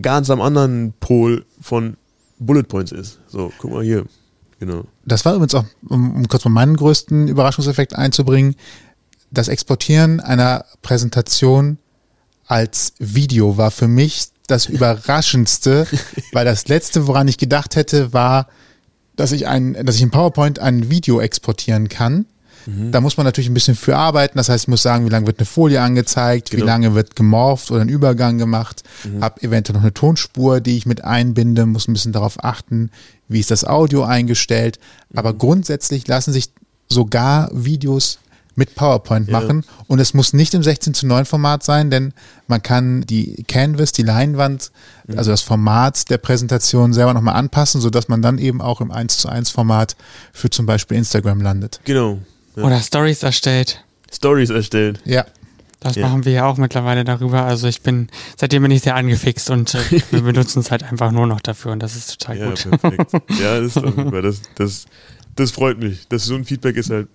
[0.02, 1.98] ganz am anderen Pol von
[2.40, 3.20] Bullet Points ist.
[3.28, 4.06] So, guck mal hier.
[4.60, 4.86] Genau.
[5.06, 8.56] Das war übrigens auch, um, um kurz mal meinen größten Überraschungseffekt einzubringen,
[9.32, 11.78] das Exportieren einer Präsentation
[12.48, 15.88] als Video war für mich das Überraschendste,
[16.32, 18.48] weil das letzte, woran ich gedacht hätte, war,
[19.16, 22.26] dass ich ein, dass ich in PowerPoint ein Video exportieren kann.
[22.92, 24.38] Da muss man natürlich ein bisschen für arbeiten.
[24.38, 26.66] Das heißt, ich muss sagen, wie lange wird eine Folie angezeigt, wie Genau.
[26.68, 28.84] lange wird gemorpht oder ein Übergang gemacht,
[29.22, 32.90] habe eventuell noch eine Tonspur, die ich mit einbinde, muss ein bisschen darauf achten,
[33.28, 34.80] wie ist das Audio eingestellt.
[35.14, 36.50] Aber grundsätzlich lassen sich
[36.90, 38.20] sogar Videos
[38.58, 39.40] mit PowerPoint Ja.
[39.40, 42.14] machen und es muss nicht im 16 zu 9 Format sein, denn
[42.48, 44.72] man kann die Canvas, die Leinwand,
[45.16, 49.18] also das Format der Präsentation selber nochmal anpassen, sodass man dann eben auch im 1
[49.18, 49.98] zu 1 Format
[50.32, 51.82] für zum Beispiel Instagram landet.
[51.84, 52.20] Genau.
[52.56, 52.64] Ja.
[52.64, 53.84] Oder Stories erstellt.
[54.12, 55.02] Stories erstellt.
[55.06, 55.26] Ja,
[55.82, 56.08] Das Ja.
[56.08, 57.44] machen wir ja auch mittlerweile darüber.
[57.44, 61.12] Also ich bin, seitdem bin ich sehr angefixt und äh, wir benutzen es halt einfach
[61.12, 62.70] nur noch dafür und das ist total Ja, gut.
[62.82, 63.12] perfekt.
[63.40, 64.22] Ja, das ist doch super.
[64.22, 64.86] Das, das,
[65.36, 66.08] das freut mich.
[66.08, 67.08] Das, so ein Feedback ist halt,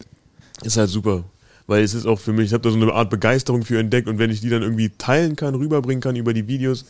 [0.62, 1.24] ist halt super.
[1.66, 4.08] Weil es ist auch für mich, ich habe da so eine Art Begeisterung für entdeckt
[4.08, 6.84] und wenn ich die dann irgendwie teilen kann, rüberbringen kann über die Videos,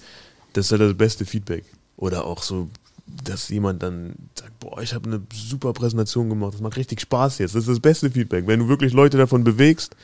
[0.54, 1.64] das ist halt das beste Feedback.
[1.96, 2.68] Oder auch so,
[3.24, 7.38] dass jemand dann sagt, boah, ich habe eine super Präsentation gemacht, das macht richtig Spaß
[7.38, 7.54] jetzt.
[7.54, 8.46] Das ist das beste Feedback.
[8.46, 9.96] Wenn du wirklich Leute davon bewegst,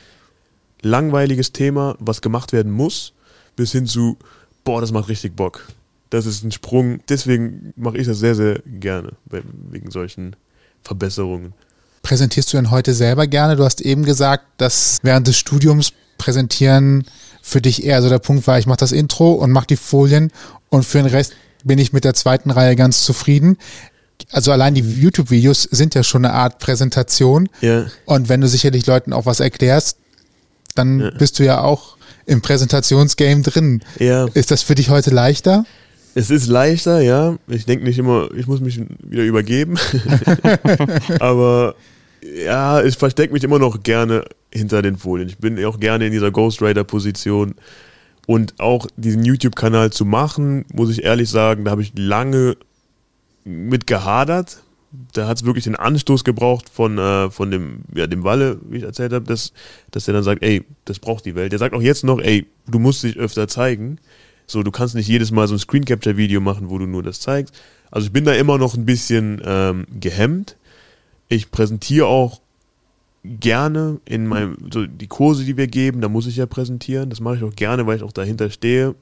[0.81, 3.13] langweiliges Thema, was gemacht werden muss,
[3.55, 4.17] bis hin zu,
[4.63, 5.67] boah, das macht richtig Bock.
[6.09, 6.99] Das ist ein Sprung.
[7.09, 10.35] Deswegen mache ich das sehr, sehr gerne, we- wegen solchen
[10.83, 11.53] Verbesserungen.
[12.03, 13.55] Präsentierst du denn heute selber gerne?
[13.55, 17.05] Du hast eben gesagt, dass während des Studiums präsentieren
[17.41, 20.31] für dich eher so der Punkt war, ich mache das Intro und mache die Folien
[20.69, 21.33] und für den Rest
[21.67, 23.57] bin ich mit der zweiten Reihe ganz zufrieden.
[24.31, 28.85] Also allein die YouTube-Videos sind ja schon eine Art Präsentation Ja, und wenn du sicherlich
[28.87, 29.97] Leuten auch was erklärst,
[30.75, 31.09] dann Ja.
[31.11, 33.81] bist du ja auch im Präsentationsgame drin.
[33.99, 34.25] ja.
[34.33, 35.65] Ist das für dich heute leichter?
[36.15, 37.37] Es ist leichter, ja.
[37.47, 39.77] Ich denke nicht immer, ich muss mich wieder übergeben.
[41.19, 41.75] Aber
[42.43, 45.29] ja, ich verstecke mich immer noch gerne hinter den Folien.
[45.29, 47.53] Ich bin auch gerne in dieser Ghostwriter-Position.
[48.27, 52.57] Und auch diesen YouTube-Kanal zu machen, muss ich ehrlich sagen, da habe ich lange
[53.45, 54.63] mit gehadert.
[55.13, 58.77] Da hat es wirklich den Anstoß gebraucht von, äh, von dem, ja, dem Walle, wie
[58.77, 59.53] ich erzählt habe, dass,
[59.91, 61.53] dass der dann sagt, ey, das braucht die Welt.
[61.53, 63.97] Der sagt auch jetzt noch, ey, du musst dich öfter zeigen.
[64.45, 67.03] So, du kannst nicht jedes Mal so ein Screen Capture Video machen, wo du nur
[67.03, 67.57] das zeigst.
[67.91, 70.57] Also ich bin da immer noch ein bisschen ähm, gehemmt.
[71.29, 72.41] Ich präsentiere auch
[73.39, 77.09] gerne in meinem, so die Kurse, die wir geben, da muss ich ja präsentieren.
[77.09, 78.95] Das mache ich auch gerne, weil ich auch dahinter stehe.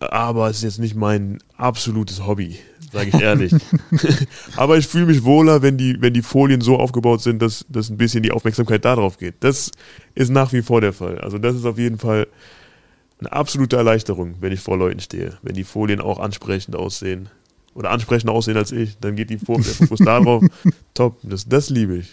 [0.00, 2.56] Aber es ist jetzt nicht mein absolutes Hobby,
[2.92, 3.52] sage ich ehrlich.
[4.56, 7.90] Aber ich fühle mich wohler, wenn die, wenn die Folien so aufgebaut sind, dass, dass
[7.90, 9.34] ein bisschen die Aufmerksamkeit darauf geht.
[9.40, 9.72] Das
[10.14, 11.18] ist nach wie vor der Fall.
[11.18, 12.28] Also das ist auf jeden Fall
[13.18, 15.38] eine absolute Erleichterung, wenn ich vor Leuten stehe.
[15.42, 17.28] Wenn die Folien auch ansprechend aussehen.
[17.74, 20.42] Oder ansprechender aussehen als ich, dann geht die Fokus darauf.
[20.94, 22.12] Top, das, das liebe ich.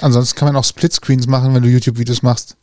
[0.00, 2.56] Ansonsten kann man auch Splitscreens machen, wenn du YouTube-Videos machst.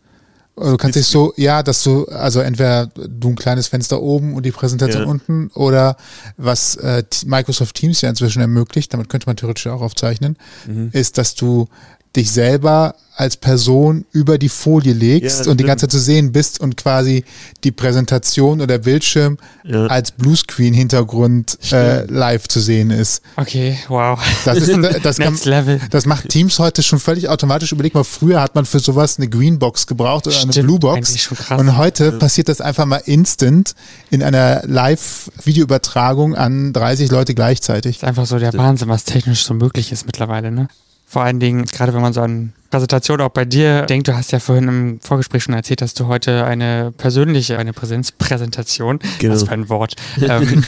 [0.55, 4.33] Oder Du kannst dich so, ja, dass du, also entweder du ein kleines Fenster oben
[4.33, 5.07] und die Präsentation Ja.
[5.09, 5.95] unten oder
[6.37, 10.35] was äh, Microsoft Teams ja inzwischen ermöglicht, damit könnte man theoretisch auch aufzeichnen,
[10.67, 10.89] Mhm.
[10.91, 11.67] ist, dass du
[12.15, 16.31] dich selber als Person über die Folie legst Ja, und die ganze Zeit zu sehen
[16.31, 17.25] bist und quasi
[17.65, 19.87] die Präsentation oder der Bildschirm Ja.
[19.87, 23.21] als Bluescreen-Hintergrund äh, live zu sehen ist.
[23.35, 24.17] Okay, wow.
[24.45, 24.69] Das ist,
[25.03, 25.81] das kann, Next Level.
[25.89, 27.73] das macht Teams heute schon völlig automatisch.
[27.73, 31.19] Überleg mal, früher hat man für sowas eine Greenbox gebraucht oder eine Stimmt, Bluebox.
[31.19, 31.59] schon krass.
[31.59, 33.75] Und heute passiert das einfach mal instant
[34.11, 37.97] in einer Live-Videoübertragung an 30 Leute gleichzeitig.
[37.97, 40.67] ist einfach so der Wahnsinn, was technisch so möglich ist mittlerweile, ne?
[41.09, 44.31] Vor allen Dingen, gerade wenn man so an Präsentation auch bei dir denkt, du hast
[44.31, 49.33] ja vorhin im Vorgespräch schon erzählt, dass du heute eine persönliche, eine Präsenzpräsentation, Genau.
[49.33, 50.63] was für ein Wort, ähm,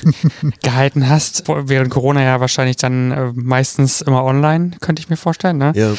[0.64, 1.44] gehalten hast.
[1.48, 5.74] Während Corona ja wahrscheinlich dann äh, meistens immer online, könnte ich mir vorstellen, ne?
[5.76, 5.94] Ja.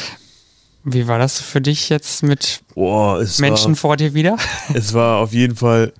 [0.83, 2.63] Wie war das für dich jetzt mit
[3.21, 4.35] es Menschen war, vor dir wieder?
[4.73, 5.93] es war auf jeden Fall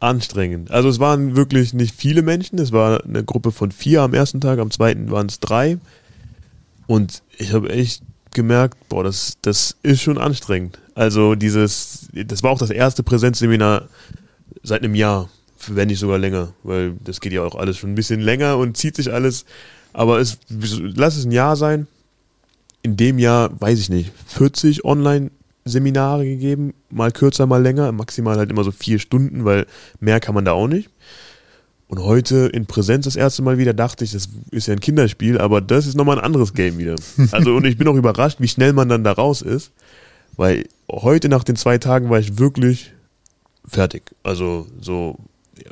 [0.00, 0.72] anstrengend.
[0.72, 2.58] Also es waren wirklich nicht viele Menschen.
[2.58, 5.78] Es war eine Gruppe von vier am ersten Tag, am zweiten waren es drei.
[6.88, 8.02] Und ich habe echt
[8.34, 10.78] gemerkt, boah, das, das ist schon anstrengend.
[10.94, 13.88] Also dieses, das war auch das erste Präsenzseminar
[14.62, 15.28] seit einem Jahr,
[15.68, 18.76] wenn nicht sogar länger, weil das geht ja auch alles schon ein bisschen länger und
[18.76, 19.44] zieht sich alles.
[19.92, 21.86] Aber es, lass es ein Jahr sein.
[22.82, 28.50] In dem Jahr, weiß ich nicht, 40 Online-Seminare gegeben, mal kürzer, mal länger, maximal halt
[28.50, 29.66] immer so vier Stunden, weil
[30.00, 30.88] mehr kann man da auch nicht.
[31.88, 35.38] Und heute in Präsenz das erste Mal wieder dachte ich, das ist ja ein Kinderspiel,
[35.38, 36.96] aber das ist nochmal ein anderes Game wieder.
[37.32, 39.72] Also, und ich bin auch überrascht, wie schnell man dann da raus ist,
[40.36, 42.92] weil heute nach den zwei Tagen war ich wirklich
[43.66, 44.14] fertig.
[44.22, 45.16] Also, so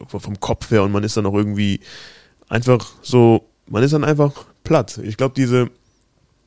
[0.06, 1.80] vom Kopf her und man ist dann auch irgendwie
[2.48, 4.32] einfach so, man ist dann einfach
[4.64, 4.98] platt.
[5.02, 5.70] Ich glaube, diese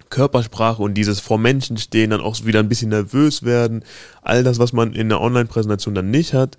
[0.10, 3.84] Körpersprache und dieses vor Menschen stehen, dann auch wieder ein bisschen nervös werden,
[4.24, 6.58] all das, was man in der Online-Präsentation dann nicht hat,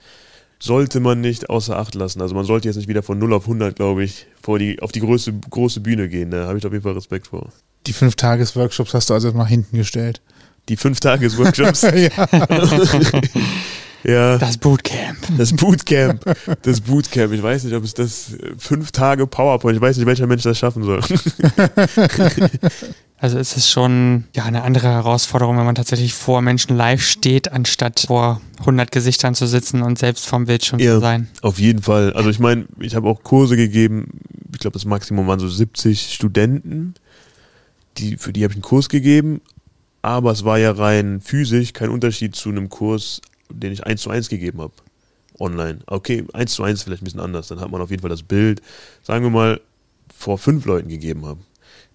[0.63, 2.21] sollte man nicht außer Acht lassen.
[2.21, 4.93] Also man sollte jetzt nicht wieder von 0 auf 100, glaube ich, vor die, auf
[4.93, 6.31] die große, große Bühne gehen.
[6.31, 7.51] Da habe ich auf jeden Fall Respekt vor.
[7.87, 10.21] Die Fünf-Tages-Workshops hast du also nach hinten gestellt.
[10.69, 11.83] Die Fünf-Tages-Workshops?
[11.95, 12.29] ja.
[14.05, 14.39] ja.
[14.39, 15.19] Das Bootcamp.
[15.37, 16.25] Das Bootcamp.
[16.63, 17.33] Das Bootcamp.
[17.33, 20.59] Ich weiß nicht, ob es das fünf Tage PowerPoint, ich weiß nicht, welcher Mensch das
[20.59, 21.01] schaffen soll.
[23.23, 27.53] Also es ist schon ja eine andere Herausforderung, wenn man tatsächlich vor Menschen live steht,
[27.53, 30.95] anstatt vor 100 Gesichtern zu sitzen und selbst vorm Bildschirm Ja.
[30.95, 31.29] zu sein.
[31.43, 32.15] Auf jeden Fall.
[32.15, 34.07] Also ich meine, ich habe auch Kurse gegeben,
[34.55, 36.95] ich glaube das Maximum waren so 70 Studenten,
[37.99, 39.43] die, für die habe ich einen Kurs gegeben,
[40.01, 43.21] aber es war ja rein physisch kein Unterschied zu einem Kurs,
[43.53, 44.73] den ich eins zu eins gegeben habe.
[45.39, 45.79] Online.
[45.87, 47.49] Okay, eins zu eins vielleicht ein bisschen anders.
[47.49, 48.61] Dann hat man auf jeden Fall das Bild,
[49.03, 49.61] sagen wir mal,
[50.15, 51.41] vor fünf Leuten gegeben habe.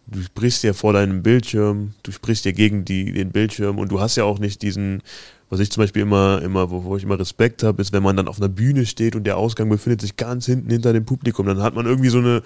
[0.07, 3.99] Du sprichst ja vor deinem Bildschirm, du sprichst ja gegen die, den Bildschirm und du
[3.99, 5.01] hast ja auch nicht diesen,
[5.49, 8.15] was ich zum Beispiel immer, immer, wo, wo ich immer Respekt habe, ist, wenn man
[8.15, 11.47] dann auf einer Bühne steht und der Ausgang befindet sich ganz hinten hinter dem Publikum,
[11.47, 12.43] dann hat man irgendwie so eine,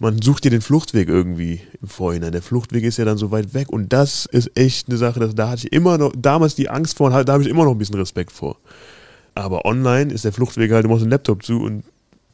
[0.00, 2.32] man sucht dir den Fluchtweg irgendwie im Vorhinein.
[2.32, 5.34] Der Fluchtweg ist ja dann so weit weg und das ist echt eine Sache, dass,
[5.34, 7.72] da hatte ich immer noch, damals die Angst vor, und da habe ich immer noch
[7.72, 8.56] ein bisschen Respekt vor.
[9.34, 11.84] Aber online ist der Fluchtweg halt, du machst den Laptop zu und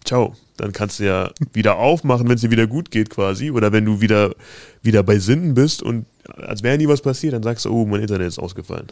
[0.05, 0.35] ciao.
[0.57, 3.51] Dann kannst du ja wieder aufmachen, wenn es dir wieder gut geht quasi.
[3.51, 4.35] Oder wenn du wieder,
[4.83, 8.01] wieder bei Sinnen bist und als wäre nie was passiert, dann sagst du, oh, mein
[8.01, 8.87] Internet ist ausgefallen.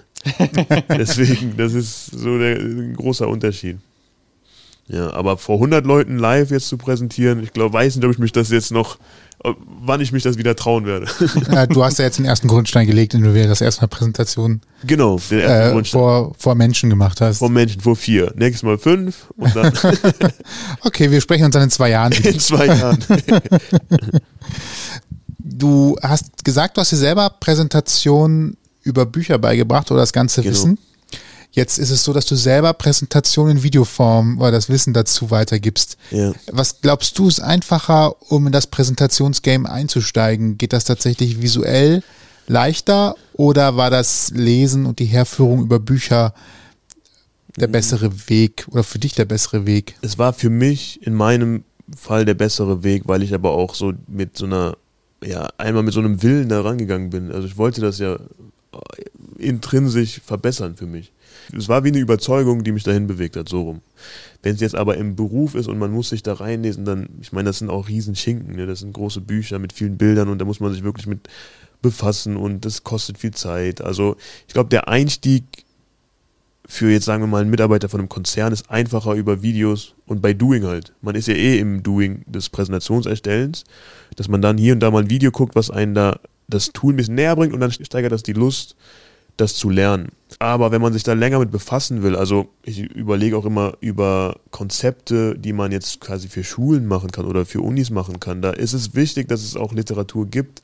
[0.91, 3.79] Deswegen, das ist so der, ein großer Unterschied.
[4.87, 8.19] Ja, aber vor 100 Leuten live jetzt zu präsentieren, ich glaube, weiß nicht, ob ich
[8.19, 8.99] mich das jetzt noch,
[9.81, 11.07] wann ich mich das wieder trauen werde.
[11.51, 14.61] Ja, du hast ja jetzt den ersten Grundstein gelegt, indem du das erste Mal Präsentation
[14.87, 16.01] genau, der erste äh, Grundstein.
[16.01, 17.39] vor, vor Menschen gemacht hast.
[17.39, 18.33] Vor Menschen, vor vier.
[18.37, 19.73] Nächstes Mal fünf und dann
[20.83, 22.13] Okay, wir sprechen uns dann in zwei Jahren.
[22.23, 22.99] in zwei Jahren.
[25.39, 30.53] Du hast gesagt, du hast dir selber Präsentationen über Bücher beigebracht oder das ganze Genau.
[30.55, 30.79] Wissen.
[31.55, 35.97] Jetzt ist es so, dass du selber Präsentationen in Videoform oder das Wissen dazu weitergibst.
[36.11, 36.33] Ja.
[36.51, 40.59] Was glaubst du ist einfacher, um in das Präsentationsgame einzusteigen?
[40.59, 42.03] Geht das tatsächlich visuell
[42.49, 46.35] leichter oder war das Lesen und die Herführung über Bücher
[47.57, 49.95] der bessere Weg oder für dich der bessere Weg?
[50.03, 51.63] es war für mich in meinem
[51.97, 54.77] Fall der bessere Weg, weil ich aber auch so mit so einer,
[55.23, 57.31] ja, einmal mit so einem Willen da rangegangen bin.
[57.31, 58.19] Also ich wollte das ja
[59.39, 61.13] intrinsisch verbessern für mich.
[61.57, 63.81] Es war wie eine Überzeugung, die mich dahin bewegt hat, so rum.
[64.43, 67.33] Wenn es jetzt aber im Beruf ist und man muss sich da reinlesen, dann, ich
[67.33, 68.67] meine, das sind auch Riesenschinken, ne?
[68.67, 71.29] das sind große Bücher mit vielen Bildern und da muss man sich wirklich mit
[71.83, 73.83] befassen und das kostet viel Zeit.
[73.83, 75.45] Also ich glaube, der Einstieg
[76.67, 80.23] für jetzt sagen wir mal einen Mitarbeiter von einem Konzern ist einfacher über Videos und
[80.23, 80.95] bei Doing halt.
[81.03, 83.65] Man ist ja eh im Doing des Präsentationserstellens,
[84.17, 86.93] dass man dann hier und da mal ein Video guckt, was einen da das Tool
[86.93, 88.77] ein bisschen näher bringt und dann steigert das die Lust,
[89.37, 90.09] das zu lernen.
[90.39, 94.41] Aber wenn man sich da länger mit befassen will, also ich überlege auch immer über
[94.51, 98.51] Konzepte, die man jetzt quasi für Schulen machen kann oder für Unis machen kann, da
[98.51, 100.63] ist es wichtig, dass es auch Literatur gibt,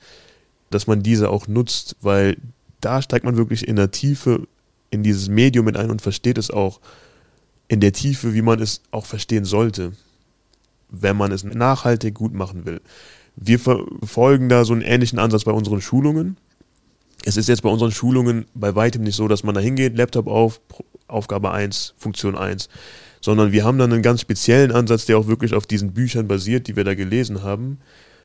[0.70, 2.36] dass man diese auch nutzt, weil
[2.80, 4.46] da steigt man wirklich in der Tiefe
[4.90, 6.80] in dieses Medium mit ein und versteht es auch
[7.68, 9.92] in der Tiefe, wie man es auch verstehen sollte,
[10.88, 12.80] wenn man es nachhaltig gut machen will.
[13.36, 16.36] Wir verfolgen da so einen ähnlichen Ansatz bei unseren Schulungen.
[17.24, 20.26] Es ist jetzt bei unseren Schulungen bei weitem nicht so, dass man da hingeht, Laptop
[20.26, 20.60] auf,
[21.06, 22.68] Aufgabe 1, Funktion 1,
[23.20, 26.66] sondern wir haben dann einen ganz speziellen Ansatz, der auch wirklich auf diesen Büchern basiert,
[26.66, 27.78] die wir da gelesen haben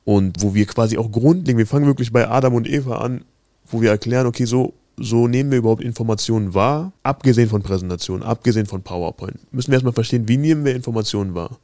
[0.06, 3.26] und wo wir quasi auch grundlegend, wir fangen wirklich bei Adam und Eva an,
[3.68, 8.66] wo wir erklären, okay, so, so nehmen wir überhaupt Informationen wahr, abgesehen von Präsentationen, abgesehen
[8.66, 9.52] von PowerPoint.
[9.52, 11.60] Müssen wir erstmal verstehen, wie nehmen wir Informationen wahr?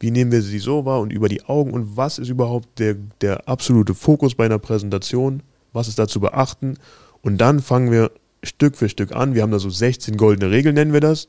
[0.00, 2.94] Wie nehmen wir sie so wahr und über die Augen und was ist überhaupt der,
[3.20, 5.42] der absolute Fokus bei einer Präsentation?
[5.72, 6.76] Was ist da zu beachten?
[7.22, 8.10] Und dann fangen wir
[8.42, 9.34] Stück für Stück an.
[9.34, 11.28] Wir haben da so 16 goldene Regeln, nennen wir das.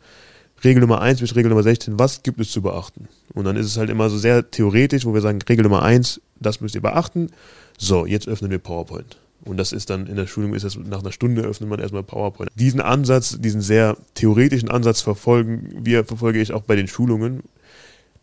[0.64, 3.08] Regel Nummer 1 bis Regel Nummer 16, was gibt es zu beachten?
[3.34, 6.22] Und dann ist es halt immer so sehr theoretisch, wo wir sagen, Regel Nummer 1,
[6.40, 7.30] das müsst ihr beachten.
[7.78, 9.18] So, jetzt öffnen wir PowerPoint.
[9.46, 12.04] Und das ist dann in der Schulung, ist das nach einer Stunde öffnet man erstmal
[12.04, 12.50] PowerPoint.
[12.56, 17.44] Diesen Ansatz, diesen sehr theoretischen Ansatz verfolgen wir, verfolge ich auch bei den Schulungen.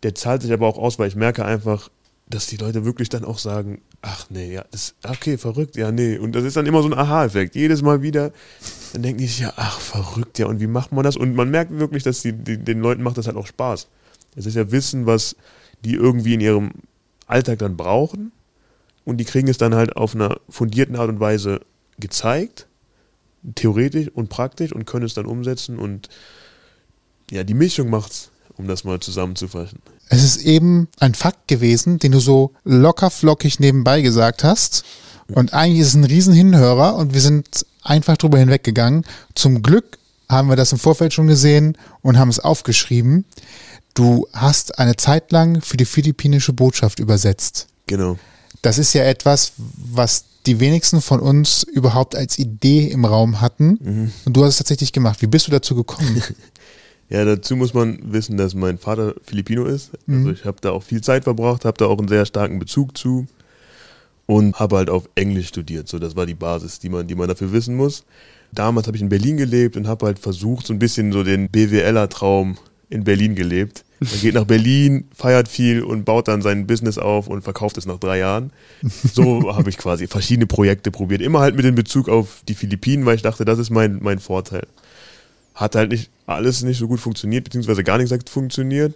[0.03, 1.91] Der zahlt sich aber auch aus, weil ich merke einfach,
[2.29, 6.19] dass die Leute wirklich dann auch sagen, ach nee, ja, das, okay, verrückt, ja, nee.
[6.19, 7.55] Und das ist dann immer so ein Aha-Effekt.
[7.55, 8.33] Jedes Mal wieder,
[8.93, 11.17] dann denken die sich, ja, ach, verrückt, ja, und wie macht man das?
[11.17, 13.89] Und man merkt wirklich, dass die, die, den Leuten macht das halt auch Spaß.
[14.35, 15.37] Es ist ja Wissen, was
[15.85, 16.73] die irgendwie in ihrem
[17.27, 18.33] Alltag dann brauchen.
[19.05, 21.61] Und die kriegen es dann halt auf einer fundierten Art und Weise
[21.99, 22.67] gezeigt,
[23.55, 25.79] theoretisch und praktisch und können es dann umsetzen.
[25.79, 26.09] Und
[27.31, 29.81] ja, die Mischung macht's, um das mal zusammenzufassen.
[30.09, 34.85] Es ist eben ein Fakt gewesen, den du so locker flockig nebenbei gesagt hast.
[35.29, 39.05] Und eigentlich ist es ein Riesenhinhörer und wir sind einfach drüber hinweggegangen.
[39.35, 39.99] Zum Glück
[40.29, 43.25] haben wir das im Vorfeld schon gesehen und haben es aufgeschrieben.
[43.95, 47.67] Du hast eine Zeit lang für die philippinische Botschaft übersetzt.
[47.87, 48.19] Genau.
[48.63, 53.79] Das ist ja etwas, was die wenigsten von uns überhaupt als Idee im Raum hatten.
[53.81, 54.13] Mhm.
[54.25, 55.23] Und du hast es tatsächlich gemacht.
[55.23, 56.23] Wie bist du dazu gekommen?
[57.09, 59.93] Ja, dazu muss man wissen, dass mein Vater Filipino ist.
[60.07, 60.19] Mhm.
[60.19, 62.97] Also ich habe da auch viel Zeit verbracht, habe da auch einen sehr starken Bezug
[62.99, 63.27] zu
[64.27, 65.89] und habe halt auf Englisch studiert.
[65.89, 68.05] So, das war die Basis, die man, die man dafür wissen muss.
[68.53, 71.49] Damals habe ich in Berlin gelebt und habe halt versucht, so ein bisschen so den
[71.49, 72.59] BWLer-Traum
[72.91, 73.85] in Berlin gelebt.
[73.99, 77.87] Man geht nach Berlin, feiert viel und baut dann sein Business auf und verkauft es
[77.87, 78.53] nach drei Jahren.
[78.83, 81.23] So habe ich quasi verschiedene Projekte probiert.
[81.23, 84.19] Immer halt mit dem Bezug auf die Philippinen, weil ich dachte, das ist mein, mein
[84.19, 84.67] Vorteil.
[85.57, 88.95] Hat halt nicht alles nicht so gut funktioniert, beziehungsweise gar nichts funktioniert.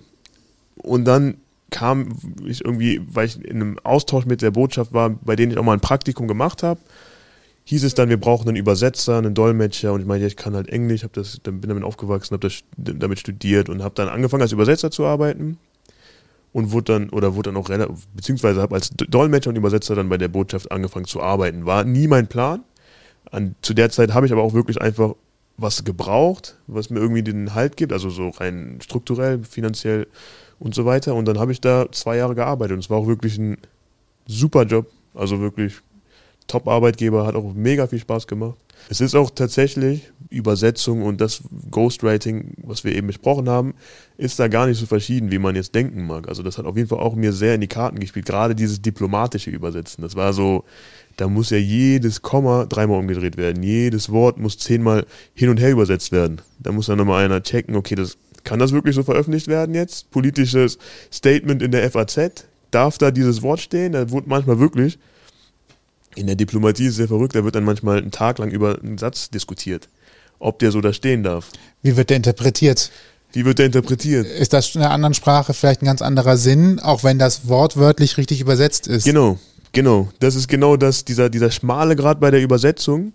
[0.76, 1.38] Und dann
[1.70, 2.08] kam
[2.44, 5.64] ich irgendwie, weil ich in einem Austausch mit der Botschaft war, bei denen ich auch
[5.64, 6.80] mal ein Praktikum gemacht habe,
[7.64, 10.54] hieß es dann, wir brauchen einen Übersetzer, einen Dolmetscher und ich meinte, ja, ich kann
[10.54, 14.52] halt Englisch, hab das, bin damit aufgewachsen, habe damit studiert und habe dann angefangen als
[14.52, 15.58] Übersetzer zu arbeiten
[16.52, 17.70] und wurde dann oder wurde dann auch
[18.14, 21.64] beziehungsweise habe als Dolmetscher und Übersetzer dann bei der Botschaft angefangen zu arbeiten.
[21.64, 22.64] War nie mein Plan.
[23.30, 25.14] An, zu der Zeit habe ich aber auch wirklich einfach
[25.60, 30.06] was gebraucht, was mir irgendwie den Halt gibt, also so rein strukturell, finanziell
[30.58, 31.14] und so weiter.
[31.14, 33.58] Und dann habe ich da zwei Jahre gearbeitet und es war auch wirklich ein
[34.26, 35.74] super Job, also wirklich
[36.46, 38.58] Top-Arbeitgeber, hat auch mega viel Spaß gemacht.
[38.88, 43.74] Es ist auch tatsächlich Übersetzung und das Ghostwriting, was wir eben besprochen haben,
[44.16, 46.28] ist da gar nicht so verschieden, wie man jetzt denken mag.
[46.28, 48.80] Also das hat auf jeden Fall auch mir sehr in die Karten gespielt, gerade dieses
[48.80, 50.02] diplomatische Übersetzen.
[50.02, 50.64] Das war so,
[51.16, 55.04] da muss ja jedes Komma dreimal umgedreht werden, jedes Wort muss zehnmal
[55.34, 56.40] hin und her übersetzt werden.
[56.60, 60.10] Da muss dann nochmal einer checken, okay, das, kann das wirklich so veröffentlicht werden jetzt?
[60.10, 60.78] Politisches
[61.12, 63.92] Statement in der FAZ, darf da dieses Wort stehen?
[63.92, 64.98] Da wurde manchmal wirklich
[66.16, 69.30] in der Diplomatie sehr verrückt, da wird dann manchmal einen Tag lang über einen Satz
[69.30, 69.88] diskutiert,
[70.40, 71.50] ob der so da stehen darf.
[71.82, 72.90] Wie wird der interpretiert?
[73.32, 74.26] Wie wird der interpretiert?
[74.26, 78.16] Ist das in einer anderen Sprache vielleicht ein ganz anderer Sinn, auch wenn das wortwörtlich
[78.18, 79.04] richtig übersetzt ist?
[79.04, 79.38] Genau,
[79.72, 80.08] genau.
[80.18, 83.12] Das ist genau das, dieser, dieser schmale Grad bei der Übersetzung.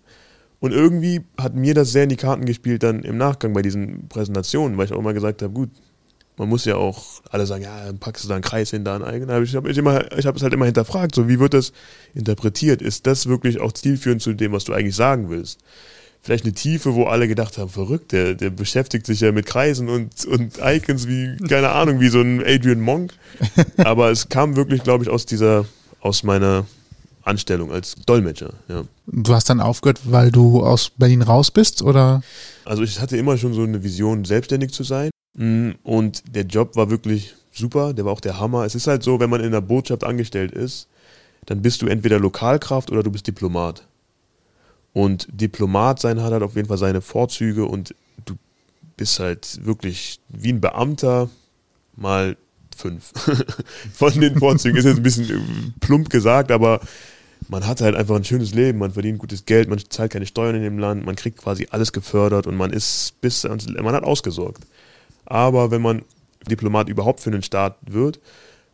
[0.62, 4.08] Und irgendwie hat mir das sehr in die Karten gespielt dann im Nachgang bei diesen
[4.08, 5.70] Präsentationen, weil ich auch immer gesagt habe, gut,
[6.38, 9.04] man muss ja auch alle sagen, ja, dann packst du da einen Kreis hinter einen
[9.04, 9.30] eigenen.
[9.32, 11.74] Aber ich habe ich ich hab es halt immer hinterfragt, so wie wird das
[12.14, 12.82] interpretiert?
[12.82, 15.60] Ist das wirklich auch zielführend zu dem, was du eigentlich sagen willst?
[16.26, 19.90] Vielleicht eine Tiefe, wo alle gedacht haben, verrückt, der, der beschäftigt sich ja mit Kreisen
[19.90, 23.14] und, und Icons wie, keine Ahnung, wie so ein Adrian Monk.
[23.78, 25.66] Aber es kam wirklich, glaube ich, aus dieser,
[26.00, 26.66] aus meiner
[27.22, 28.86] Anstellung als Dolmetscher, ja.
[29.06, 32.24] Du hast dann aufgehört, weil du aus Berlin raus bist, oder?
[32.64, 35.12] Also ich hatte immer schon so eine Vision, selbstständig zu sein.
[35.38, 38.66] Mm, Und der Job war wirklich super, der war auch der Hammer.
[38.66, 40.88] Es ist halt so, wenn man in der Botschaft angestellt ist,
[41.46, 43.84] dann bist du entweder Lokalkraft oder du bist Diplomat.
[44.96, 47.94] Und Diplomat sein hat halt auf jeden Fall seine Vorzüge und
[48.24, 48.36] du
[48.96, 51.30] bist halt wirklich wie ein Beamter
[51.98, 52.38] mal
[52.74, 53.12] fünf.
[53.94, 56.80] Von den Vorzügen ist jetzt ein bisschen äh, plump gesagt, aber
[57.50, 60.56] man hat halt einfach ein schönes Leben, man verdient gutes Geld, man zahlt keine Steuern
[60.56, 64.66] in dem Land, man kriegt quasi alles gefördert und man ist bis man hat ausgesorgt.
[65.26, 66.04] Aber wenn man
[66.50, 68.22] Diplomat überhaupt für einen Staat wird,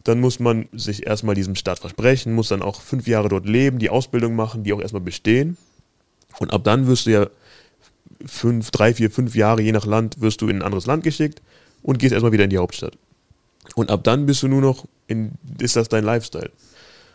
[0.03, 3.79] dann muss man sich erstmal diesem Staat versprechen, muss dann auch fünf Jahre dort leben,
[3.79, 5.57] die Ausbildung machen, die auch erstmal bestehen.
[6.39, 7.27] Und ab dann wirst du ja
[8.25, 11.41] fünf, drei, vier, fünf Jahre, je nach Land, wirst du in ein anderes Land geschickt
[11.81, 12.97] und gehst erstmal wieder in die Hauptstadt.
[13.75, 16.51] Und ab dann bist du nur noch in, ist das dein Lifestyle.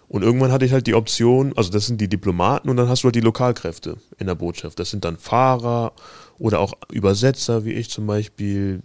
[0.09, 3.03] Und irgendwann hatte ich halt die Option, also das sind die Diplomaten und dann hast
[3.03, 4.79] du halt die Lokalkräfte in der Botschaft.
[4.79, 5.93] Das sind dann Fahrer
[6.39, 8.81] oder auch Übersetzer, wie ich zum Beispiel,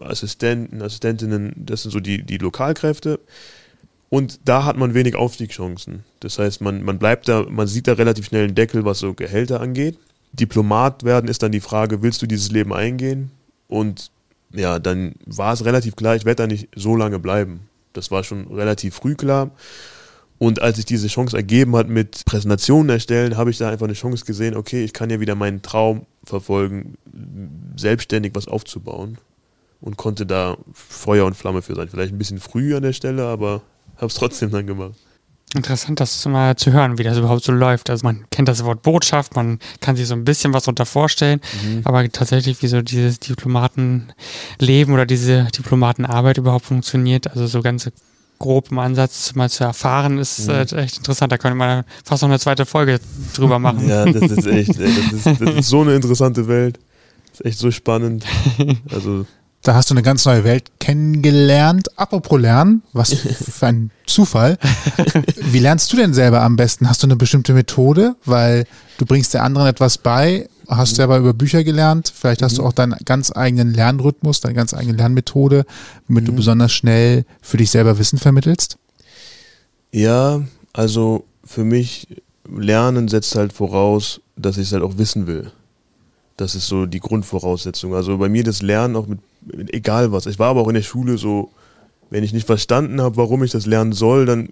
[0.00, 3.20] Assistenten, Assistentinnen, das sind so die, die Lokalkräfte.
[4.12, 6.04] Und da hat man wenig Aufstiegschancen.
[6.20, 9.14] Das heißt, man, man bleibt da, man sieht da relativ schnell einen Deckel, was so
[9.14, 9.96] Gehälter angeht.
[10.34, 13.30] Diplomat werden ist dann die Frage, willst du dieses Leben eingehen?
[13.68, 14.10] Und
[14.52, 17.60] ja, dann war es relativ klar, ich werde da nicht so lange bleiben.
[17.94, 19.50] Das war schon relativ früh klar.
[20.36, 23.94] Und als sich diese Chance ergeben hat mit Präsentationen erstellen, habe ich da einfach eine
[23.94, 26.98] Chance gesehen, okay, ich kann ja wieder meinen Traum verfolgen,
[27.78, 29.16] selbstständig was aufzubauen.
[29.80, 31.88] Und konnte da Feuer und Flamme für sein.
[31.88, 33.62] Vielleicht ein bisschen früh an der Stelle, aber
[34.02, 34.94] habe es trotzdem dann gemacht.
[35.54, 37.90] Interessant, das mal zu hören, wie das überhaupt so läuft.
[37.90, 41.40] Also man kennt das Wort Botschaft, man kann sich so ein bisschen was darunter vorstellen,
[41.62, 41.82] Mhm.
[41.84, 47.90] aber tatsächlich, wie so dieses Diplomatenleben oder diese Diplomatenarbeit überhaupt funktioniert, also so ganz
[48.38, 50.54] grob im Ansatz mal zu erfahren, ist Mhm.
[50.54, 51.30] äh, echt interessant.
[51.30, 52.98] Da könnte man fast noch eine zweite Folge
[53.34, 53.86] drüber machen.
[53.88, 56.78] Ja, das ist echt, ey, das, ist, das ist so eine interessante Welt.
[57.30, 58.24] Das ist echt so spannend.
[58.90, 59.26] Also,
[59.62, 61.96] Da hast du eine ganz neue Welt kennengelernt.
[61.96, 64.58] Apropos Lernen, was für ein Zufall.
[65.36, 66.88] Wie lernst du denn selber am besten?
[66.88, 68.16] Hast du eine bestimmte Methode?
[68.24, 68.66] Weil
[68.98, 72.12] du bringst der anderen etwas bei, hast selber über Bücher gelernt.
[72.14, 75.64] Vielleicht hast du auch deinen ganz eigenen Lernrhythmus, deine ganz eigene Lernmethode,
[76.08, 78.78] womit du besonders schnell für dich selber Wissen vermittelst.
[79.92, 80.42] ja,
[80.72, 82.08] also für mich,
[82.48, 85.52] Lernen setzt halt voraus, dass ich es halt auch wissen will.
[86.36, 87.94] Das ist so die Grundvoraussetzung.
[87.94, 89.20] Also bei mir das Lernen auch mit
[89.68, 90.26] egal was.
[90.26, 91.50] Ich war aber auch in der Schule so,
[92.10, 94.50] wenn ich nicht verstanden habe, warum ich das lernen soll, dann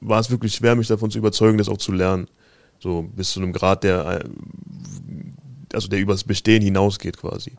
[0.00, 2.28] war es wirklich schwer, mich davon zu überzeugen, das auch zu lernen.
[2.78, 4.28] So bis zu einem Grad, der äh,
[5.74, 7.52] also der übers Bestehen hinausgeht quasi.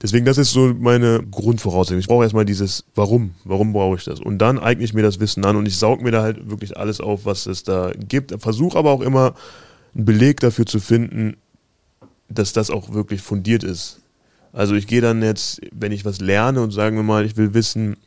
[0.00, 1.98] Deswegen, das ist so meine Grundvoraussetzung.
[1.98, 3.34] Ich brauche erstmal dieses Warum.
[3.44, 4.20] Warum brauche ich das?
[4.20, 6.76] Und dann eigne ich mir das Wissen an und ich saug mir da halt wirklich
[6.76, 8.34] alles auf, was es da gibt.
[8.40, 9.34] Versuche aber auch immer
[9.94, 11.36] einen Beleg dafür zu finden,
[12.28, 14.00] dass das auch wirklich fundiert ist.
[14.56, 17.52] Also ich gehe dann jetzt, wenn ich was lerne und sagen wir mal, ich will
[17.52, 17.98] wissen,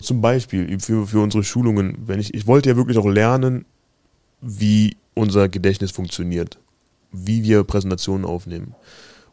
[0.00, 3.64] zum Beispiel für, für unsere Schulungen, wenn ich, ich wollte ja wirklich auch lernen,
[4.40, 6.60] wie unser Gedächtnis funktioniert,
[7.10, 8.76] wie wir Präsentationen aufnehmen.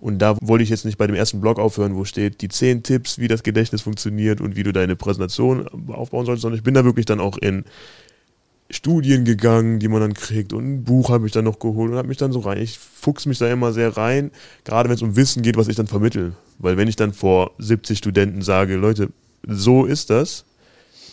[0.01, 2.81] Und da wollte ich jetzt nicht bei dem ersten Blog aufhören, wo steht die zehn
[2.81, 6.73] Tipps, wie das Gedächtnis funktioniert und wie du deine Präsentation aufbauen sollst, sondern ich bin
[6.73, 7.63] da wirklich dann auch in
[8.69, 11.97] Studien gegangen, die man dann kriegt und ein Buch habe ich dann noch geholt und
[11.97, 12.57] habe mich dann so rein.
[12.57, 14.31] Ich fuchs mich da immer sehr rein,
[14.63, 16.33] gerade wenn es um Wissen geht, was ich dann vermittel.
[16.57, 19.09] Weil wenn ich dann vor 70 Studenten sage, Leute,
[19.47, 20.45] so ist das,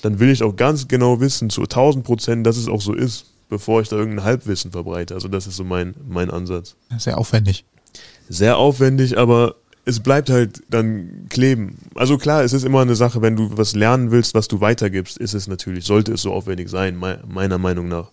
[0.01, 3.27] dann will ich auch ganz genau wissen, zu 1000 Prozent, dass es auch so ist,
[3.49, 5.15] bevor ich da irgendein Halbwissen verbreite.
[5.15, 6.75] Also das ist so mein, mein Ansatz.
[6.97, 7.67] Sehr aufwendig.
[8.29, 11.79] Sehr aufwendig, aber es bleibt halt dann kleben.
[11.95, 15.19] Also klar, es ist immer eine Sache, wenn du was lernen willst, was du weitergibst,
[15.19, 18.11] ist es natürlich, sollte es so aufwendig sein, mei- meiner Meinung nach.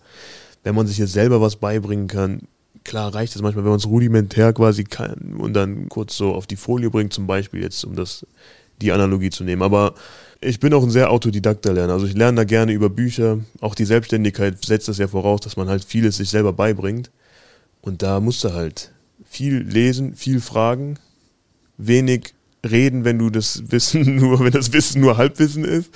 [0.64, 2.42] Wenn man sich jetzt selber was beibringen kann,
[2.84, 6.46] klar reicht es manchmal, wenn man es rudimentär quasi kann und dann kurz so auf
[6.46, 8.26] die Folie bringt, zum Beispiel jetzt, um das,
[8.80, 9.62] die Analogie zu nehmen.
[9.62, 9.94] Aber
[10.40, 11.92] ich bin auch ein sehr autodidakter Lerner.
[11.92, 13.38] Also ich lerne da gerne über Bücher.
[13.60, 17.10] Auch die Selbstständigkeit setzt das ja voraus, dass man halt vieles sich selber beibringt.
[17.82, 18.92] Und da musst du halt
[19.24, 20.98] viel lesen, viel fragen,
[21.86, 22.34] wenig
[22.68, 25.90] reden, wenn du das Wissen nur, wenn das Wissen nur Halbwissen ist.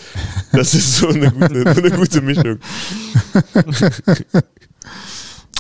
[0.53, 2.59] Das ist so eine gute, eine gute Mischung.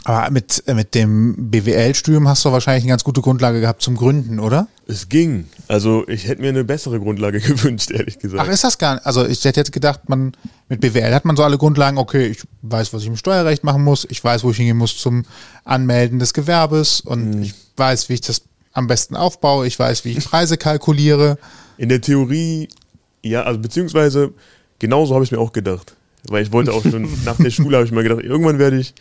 [0.06, 4.38] Aber mit, mit dem BWL-Studium hast du wahrscheinlich eine ganz gute Grundlage gehabt zum Gründen,
[4.38, 4.68] oder?
[4.86, 5.46] Es ging.
[5.66, 8.42] Also ich hätte mir eine bessere Grundlage gewünscht, ehrlich gesagt.
[8.46, 9.06] Ach, ist das gar nicht?
[9.06, 10.36] Also ich hätte jetzt gedacht, man
[10.68, 13.82] mit BWL hat man so alle Grundlagen, okay, ich weiß, was ich im Steuerrecht machen
[13.82, 15.24] muss, ich weiß, wo ich hingehen muss zum
[15.64, 18.42] Anmelden des Gewerbes und ich weiß, wie ich das
[18.74, 21.38] am besten aufbaue, ich weiß, wie ich Preise kalkuliere.
[21.78, 22.68] In der Theorie,
[23.22, 24.34] ja, also beziehungsweise
[24.80, 25.96] genauso habe ich mir auch gedacht.
[26.28, 28.94] Weil ich wollte auch schon, nach der Schule habe ich mir gedacht, irgendwann werde ich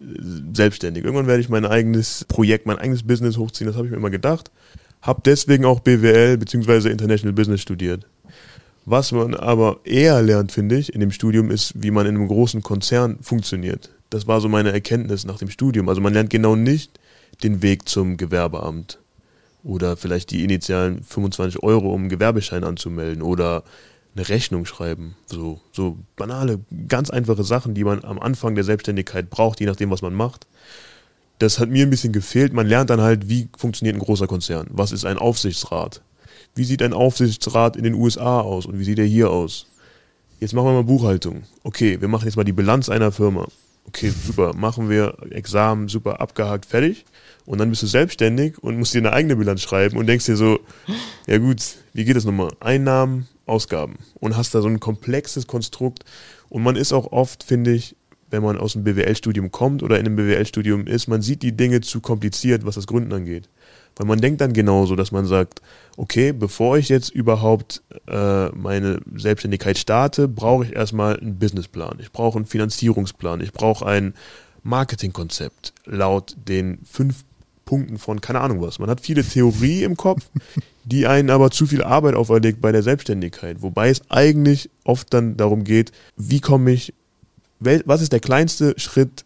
[0.00, 0.04] äh,
[0.52, 3.98] selbstständig, irgendwann werde ich mein eigenes Projekt, mein eigenes Business hochziehen, das habe ich mir
[3.98, 4.50] immer gedacht.
[5.00, 8.06] Habe deswegen auch BWL beziehungsweise International Business studiert.
[8.86, 12.28] Was man aber eher lernt, finde ich, in dem Studium ist, wie man in einem
[12.28, 13.90] großen Konzern funktioniert.
[14.10, 15.88] Das war so meine Erkenntnis nach dem Studium.
[15.88, 16.98] Also man lernt genau nicht
[17.42, 18.98] den Weg zum Gewerbeamt
[19.64, 23.64] oder vielleicht die initialen 25 Euro, um einen Gewerbeschein anzumelden oder
[24.14, 25.16] eine Rechnung schreiben.
[25.26, 29.90] So, so banale, ganz einfache Sachen, die man am Anfang der Selbstständigkeit braucht, je nachdem,
[29.90, 30.46] was man macht.
[31.38, 32.52] Das hat mir ein bisschen gefehlt.
[32.52, 34.68] Man lernt dann halt, wie funktioniert ein großer Konzern?
[34.70, 36.02] Was ist ein Aufsichtsrat?
[36.54, 39.66] Wie sieht ein Aufsichtsrat in den USA aus und wie sieht er hier aus?
[40.38, 41.42] Jetzt machen wir mal Buchhaltung.
[41.64, 43.48] Okay, wir machen jetzt mal die Bilanz einer Firma.
[43.86, 47.04] Okay, super, machen wir Examen, super, abgehakt, fertig.
[47.46, 50.36] Und dann bist du selbstständig und musst dir eine eigene Bilanz schreiben und denkst dir
[50.36, 50.60] so,
[51.26, 51.62] ja gut,
[51.92, 52.50] wie geht das nochmal?
[52.60, 53.98] Einnahmen, Ausgaben.
[54.14, 56.04] Und hast da so ein komplexes Konstrukt.
[56.48, 57.96] Und man ist auch oft, finde ich,
[58.30, 61.80] wenn man aus dem BWL-Studium kommt oder in einem BWL-Studium ist, man sieht die Dinge
[61.82, 63.48] zu kompliziert, was das Gründen angeht.
[63.96, 65.62] Weil man denkt dann genauso, dass man sagt,
[65.96, 71.98] okay, bevor ich jetzt überhaupt äh, meine Selbstständigkeit starte, brauche ich erstmal einen Businessplan.
[72.00, 73.40] Ich brauche einen Finanzierungsplan.
[73.40, 74.14] Ich brauche ein
[74.62, 77.24] Marketingkonzept laut den fünf
[77.64, 78.78] Punkten von keine Ahnung was.
[78.78, 80.28] Man hat viele Theorie im Kopf,
[80.84, 83.62] die einen aber zu viel Arbeit auferlegt bei der Selbstständigkeit.
[83.62, 86.92] Wobei es eigentlich oft dann darum geht, wie komme ich
[87.60, 89.24] was ist der kleinste Schritt,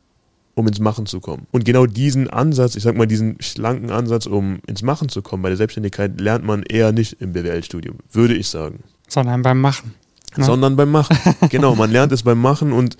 [0.59, 1.47] um ins Machen zu kommen?
[1.53, 5.43] Und genau diesen Ansatz, ich sag mal, diesen schlanken Ansatz, um ins Machen zu kommen
[5.43, 8.83] bei der Selbstständigkeit, lernt man eher nicht im BWL-Studium, würde ich sagen.
[9.09, 9.95] Sondern beim Machen.
[10.37, 10.45] Ne?
[10.45, 11.17] Sondern beim Machen.
[11.49, 12.97] genau, man lernt es beim Machen und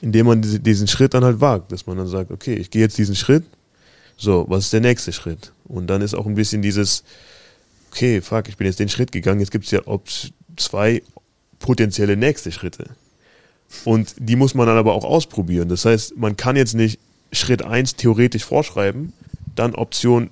[0.00, 2.82] indem man diese, diesen Schritt dann halt wagt, dass man dann sagt, okay, ich gehe
[2.82, 3.44] jetzt diesen Schritt,
[4.16, 5.52] so, was ist der nächste Schritt?
[5.64, 7.04] Und dann ist auch ein bisschen dieses,
[7.90, 10.08] okay, fuck, ich bin jetzt den Schritt gegangen, jetzt gibt es ja ob
[10.56, 11.02] zwei
[11.58, 12.90] potenzielle nächste Schritte.
[13.84, 15.68] Und die muss man dann aber auch ausprobieren.
[15.68, 16.98] Das heißt, man kann jetzt nicht
[17.32, 19.12] Schritt 1 theoretisch vorschreiben,
[19.54, 20.30] dann Option,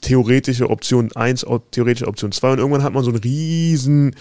[0.00, 4.14] theoretische Option 1, theoretische Option 2 und irgendwann hat man so ein riesen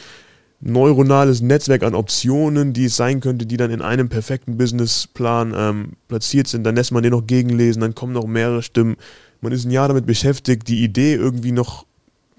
[0.61, 5.91] neuronales Netzwerk an Optionen, die es sein könnte, die dann in einem perfekten Businessplan ähm,
[6.07, 6.63] platziert sind.
[6.65, 8.97] Dann lässt man den noch gegenlesen, dann kommen noch mehrere Stimmen.
[9.41, 11.85] Man ist ein Jahr damit beschäftigt, die Idee irgendwie noch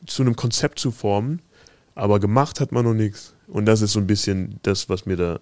[0.07, 1.41] zu einem Konzept zu formen,
[1.95, 3.35] aber gemacht hat man noch nichts.
[3.49, 5.41] Und das ist so ein bisschen das, was mir da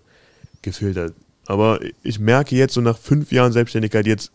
[0.63, 1.13] gefehlt hat.
[1.47, 4.33] Aber ich merke jetzt so nach fünf Jahren Selbstständigkeit, jetzt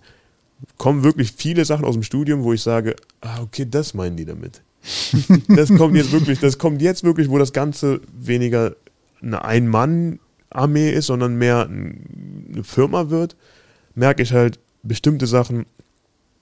[0.77, 4.25] kommen wirklich viele Sachen aus dem Studium, wo ich sage, ah, okay, das meinen die
[4.25, 4.61] damit.
[5.47, 8.75] das kommt jetzt wirklich, das kommt jetzt wirklich, wo das Ganze weniger
[9.21, 13.35] eine Ein-Mann-Armee ist, sondern mehr eine Firma wird,
[13.95, 15.65] merke ich halt bestimmte Sachen,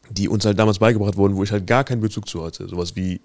[0.09, 2.67] die uns halt damals beigebracht wurden, wo ich halt gar keinen Bezug zu hatte.
[2.67, 3.21] Sowas wie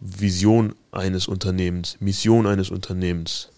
[0.00, 3.50] Vision eines Unternehmens, Mission eines Unternehmens.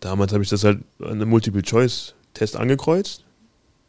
[0.00, 3.24] Damals habe ich das halt an einem Multiple-Choice-Test angekreuzt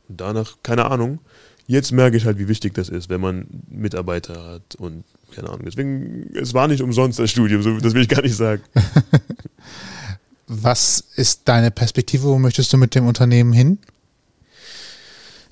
[0.07, 1.19] und danach, keine Ahnung.
[1.67, 5.03] Jetzt merke ich halt, wie wichtig das ist, wenn man Mitarbeiter hat und
[5.35, 5.65] keine Ahnung.
[5.65, 8.63] Deswegen, es war nicht umsonst das Studium, das will ich gar nicht sagen.
[10.47, 12.23] Was ist deine Perspektive?
[12.23, 13.77] Wo möchtest du mit dem Unternehmen hin?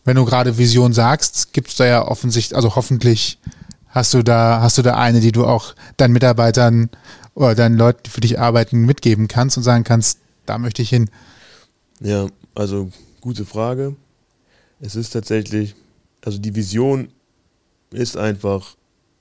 [0.06, 3.38] Wenn du gerade Vision sagst, gibt es da ja offensichtlich, also hoffentlich
[3.90, 6.90] hast du da, hast du da eine, die du auch deinen Mitarbeitern
[7.36, 10.90] oder deinen Leuten, die für dich arbeiten, mitgeben kannst und sagen kannst, da möchte ich
[10.90, 11.10] hin.
[12.00, 12.92] Ja, also
[13.22, 13.96] gute Frage.
[14.80, 15.76] Es ist tatsächlich,
[16.24, 17.10] also die Vision
[17.92, 18.76] ist einfach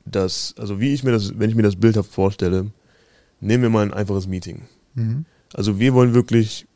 [0.07, 2.71] dass, also wie ich mir das, wenn ich mir das bildhaft vorstelle,
[3.41, 4.63] nehmen wir mal ein einfaches Meeting.
[4.95, 5.27] Mhm.
[5.53, 6.67] Also wir wollen wirklich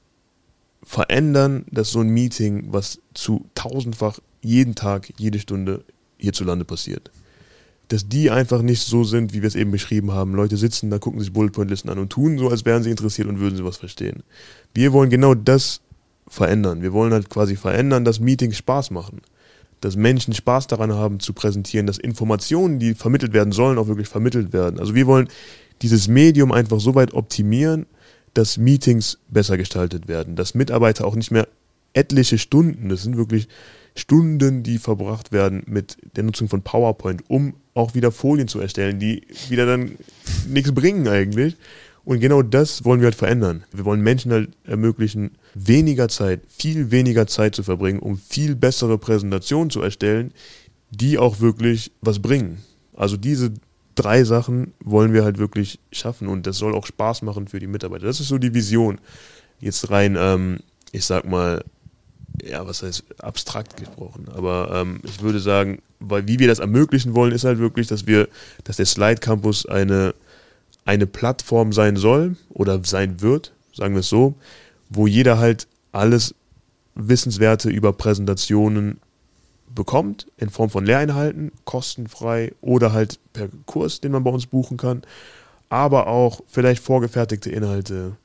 [0.83, 5.85] verändern, dass so ein Meeting, was zu tausendfach jeden Tag, jede Stunde
[6.19, 7.11] hierzulande passiert.
[7.91, 10.35] Dass die einfach nicht so sind, wie wir es eben beschrieben haben.
[10.35, 12.91] Leute sitzen da, gucken sich Bullet Point Listen an und tun so, als wären sie
[12.91, 14.23] interessiert und würden sie was verstehen.
[14.75, 15.81] Wir wollen genau das
[16.27, 16.83] verändern.
[16.83, 19.21] Wir wollen halt quasi verändern, dass Meetings Spaß machen
[19.81, 24.09] dass Menschen Spaß daran haben zu präsentieren, dass Informationen, die vermittelt werden sollen, auch wirklich
[24.09, 24.79] vermittelt werden.
[24.79, 25.29] Also wir wollen
[25.83, 27.87] dieses Medium einfach so weit optimieren,
[28.35, 31.49] dass Meetings besser gestaltet werden, dass Mitarbeiter auch nicht mehr
[31.95, 33.49] etliche Stunden, das sind wirklich
[34.01, 38.99] Stunden, die verbracht werden mit der Nutzung von PowerPoint, um auch wieder Folien zu erstellen,
[38.99, 39.93] die wieder dann
[40.49, 41.57] nichts bringen eigentlich.
[42.05, 43.65] Und genau das wollen wir halt verändern.
[43.73, 48.99] Wir wollen Menschen halt ermöglichen, weniger Zeit, viel weniger Zeit zu verbringen, um viel bessere
[48.99, 50.33] Präsentationen zu erstellen,
[50.91, 52.63] die auch wirklich was bringen.
[52.95, 53.53] Also diese
[53.95, 57.67] drei Sachen wollen wir halt wirklich schaffen und das soll auch Spaß machen für die
[57.67, 58.07] Mitarbeiter.
[58.07, 58.99] Das ist so die Vision.
[59.61, 61.63] Jetzt rein, ähm, ich sag mal,
[62.43, 67.15] ja, was heißt abstrakt gesprochen, aber ähm, ich würde sagen, weil wie wir das ermöglichen
[67.15, 68.29] wollen, ist halt wirklich, dass wir,
[68.65, 70.15] dass der Slide Campus eine,
[70.85, 74.35] eine Plattform sein soll oder sein wird, sagen wir es so,
[74.89, 76.35] wo jeder halt alles
[76.95, 79.01] Wissenswerte über Präsentationen
[79.75, 84.77] bekommt, in Form von Lehreinhalten, kostenfrei oder halt per Kurs, den man bei uns buchen
[84.77, 85.03] kann,
[85.69, 88.17] aber auch vielleicht vorgefertigte Inhalte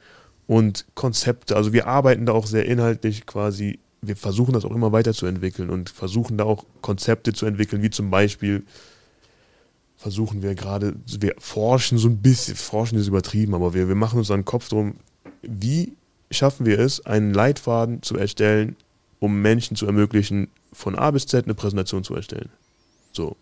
[0.47, 1.55] und Konzepte.
[1.55, 5.89] Also wir arbeiten da auch sehr inhaltlich quasi, wir versuchen das auch immer weiterzuentwickeln und
[5.89, 8.63] versuchen da auch Konzepte zu entwickeln, wie zum Beispiel
[9.97, 14.19] versuchen wir gerade, wir forschen so ein bisschen, forschen ist übertrieben, aber wir, wir machen
[14.19, 14.95] uns einen Kopf drum,
[15.41, 15.93] wie
[16.31, 18.75] schaffen wir es, einen Leitfaden zu erstellen,
[19.19, 22.49] um Menschen zu ermöglichen, von A bis Z eine Präsentation zu erstellen.
[23.11, 23.37] So.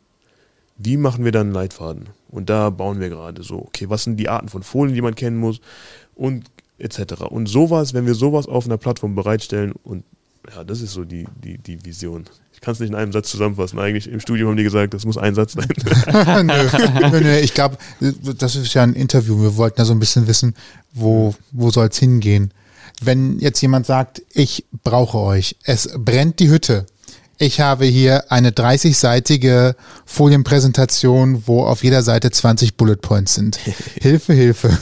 [0.78, 2.10] Wie machen wir dann einen Leitfaden?
[2.30, 5.16] Und da bauen wir gerade so, okay, was sind die Arten von Folien, die man
[5.16, 5.62] kennen muss
[6.16, 6.46] und
[6.78, 7.24] etc.
[7.30, 10.04] Und sowas, wenn wir sowas auf einer Plattform bereitstellen und
[10.56, 12.26] ja, das ist so die, die, die Vision.
[12.54, 13.80] Ich kann es nicht in einem Satz zusammenfassen.
[13.80, 15.68] Eigentlich im Studium haben die gesagt, das muss ein Satz sein.
[16.46, 17.78] nö, nö, nö, ich glaube,
[18.38, 19.42] das ist ja ein Interview.
[19.42, 20.56] Wir wollten ja so ein bisschen wissen,
[20.94, 22.54] wo, wo soll es hingehen
[23.06, 26.86] wenn jetzt jemand sagt, ich brauche euch, es brennt die Hütte.
[27.40, 29.76] Ich habe hier eine 30-seitige
[30.06, 33.56] Folienpräsentation, wo auf jeder Seite 20 Bullet Points sind.
[34.02, 34.78] Hilfe, Hilfe.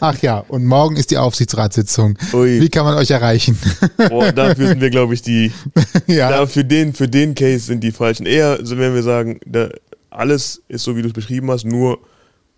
[0.00, 2.18] Ach ja, und morgen ist die Aufsichtsratssitzung.
[2.32, 2.60] Ui.
[2.60, 3.56] Wie kann man euch erreichen?
[4.08, 5.52] Boah, dafür sind wir, glaube ich, die.
[6.06, 6.28] ja.
[6.28, 8.26] Da für, den, für den Case sind die falschen.
[8.26, 9.68] Eher, also wenn wir sagen, da,
[10.10, 11.98] alles ist so, wie du es beschrieben hast, nur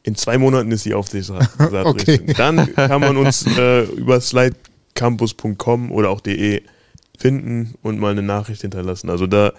[0.04, 1.86] in zwei Monaten ist die Aufsichtsratssitzung.
[1.86, 2.20] okay.
[2.36, 4.56] Dann kann man uns äh, über Slide
[4.94, 6.62] campus.com oder auch de
[7.18, 9.10] finden und mal eine Nachricht hinterlassen.
[9.10, 9.52] Also da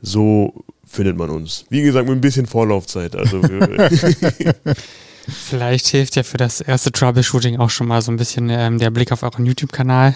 [0.00, 1.64] so findet man uns.
[1.70, 3.16] Wie gesagt, mit ein bisschen Vorlaufzeit.
[3.16, 3.40] Also
[5.28, 8.90] Vielleicht hilft ja für das erste Troubleshooting auch schon mal so ein bisschen ähm, der
[8.90, 10.14] Blick auf euren YouTube-Kanal.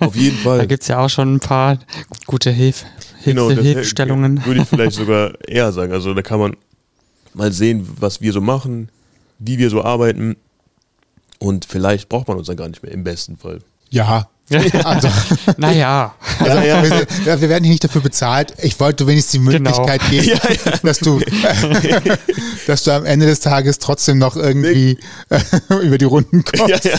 [0.00, 0.58] auf jeden Fall.
[0.58, 1.78] Da gibt es ja auch schon ein paar
[2.26, 2.84] gute Hilf
[3.24, 4.44] Genau, Hilfestellungen.
[4.44, 5.92] würde ich vielleicht sogar eher sagen.
[5.92, 6.56] Also da kann man
[7.34, 8.88] mal sehen, was wir so machen,
[9.38, 10.36] wie wir so arbeiten
[11.38, 13.60] und vielleicht braucht man uns dann gar nicht mehr im besten Fall.
[13.90, 14.28] Ja.
[14.84, 15.08] Also,
[15.56, 16.14] naja.
[16.38, 18.54] also wir, ja, wir werden hier nicht dafür bezahlt.
[18.62, 19.70] Ich wollte wenigstens die Genau.
[19.70, 20.38] Möglichkeit geben,
[20.82, 21.20] dass du,
[22.66, 24.98] dass du am Ende des Tages trotzdem noch irgendwie
[25.82, 26.84] über die Runden kommst.
[26.84, 26.98] Ja, ja.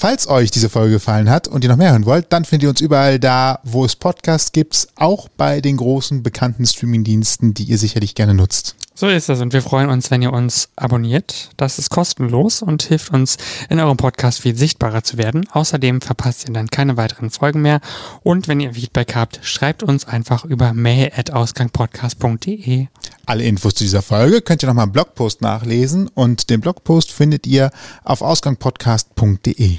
[0.00, 2.68] Falls euch diese Folge gefallen hat und ihr noch mehr hören wollt, dann findet ihr
[2.70, 7.78] uns überall da, wo es Podcasts gibt, auch bei den großen bekannten Streamingdiensten, die ihr
[7.78, 8.76] sicherlich gerne nutzt.
[9.00, 11.50] So ist es und wir freuen uns, wenn ihr uns abonniert.
[11.56, 13.36] Das ist kostenlos und hilft uns
[13.70, 15.46] in eurem Podcast viel sichtbarer zu werden.
[15.52, 17.80] Außerdem verpasst ihr dann keine weiteren Folgen mehr
[18.24, 22.88] und wenn ihr Feedback habt, schreibt uns einfach über mail@ausgangpodcast.de.
[23.24, 27.46] Alle Infos zu dieser Folge könnt ihr nochmal im Blogpost nachlesen und den Blogpost findet
[27.46, 27.70] ihr
[28.02, 29.76] auf ausgangpodcast.de.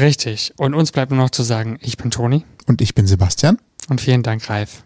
[0.00, 0.54] Richtig.
[0.56, 3.58] Und uns bleibt nur noch zu sagen, ich bin Toni Und ich bin Sebastian.
[3.88, 4.82] und vielen Dank, Ralf,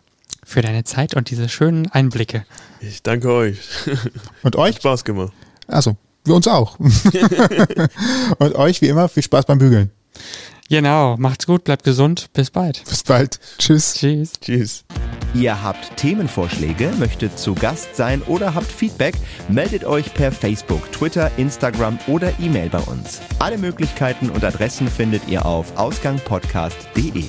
[0.51, 2.45] für deine Zeit und diese schönen Einblicke.
[2.81, 3.59] Ich danke euch.
[4.43, 4.75] Und euch?
[4.75, 5.33] Hat Spaß gemacht.
[5.67, 6.79] Also, wir uns auch.
[8.39, 9.91] und euch wie immer viel Spaß beim Bügeln.
[10.69, 12.85] Genau, macht's gut, bleibt gesund, bis bald.
[12.89, 13.41] Bis bald.
[13.59, 13.95] Tschüss.
[13.95, 14.33] Tschüss.
[14.41, 14.85] Tschüss.
[15.35, 19.15] Ihr habt Themenvorschläge, möchtet zu Gast sein oder habt Feedback,
[19.49, 23.21] meldet euch per Facebook, Twitter, Instagram oder E-Mail bei uns.
[23.39, 27.25] Alle Möglichkeiten und Adressen findet ihr auf ausgangpodcast.de.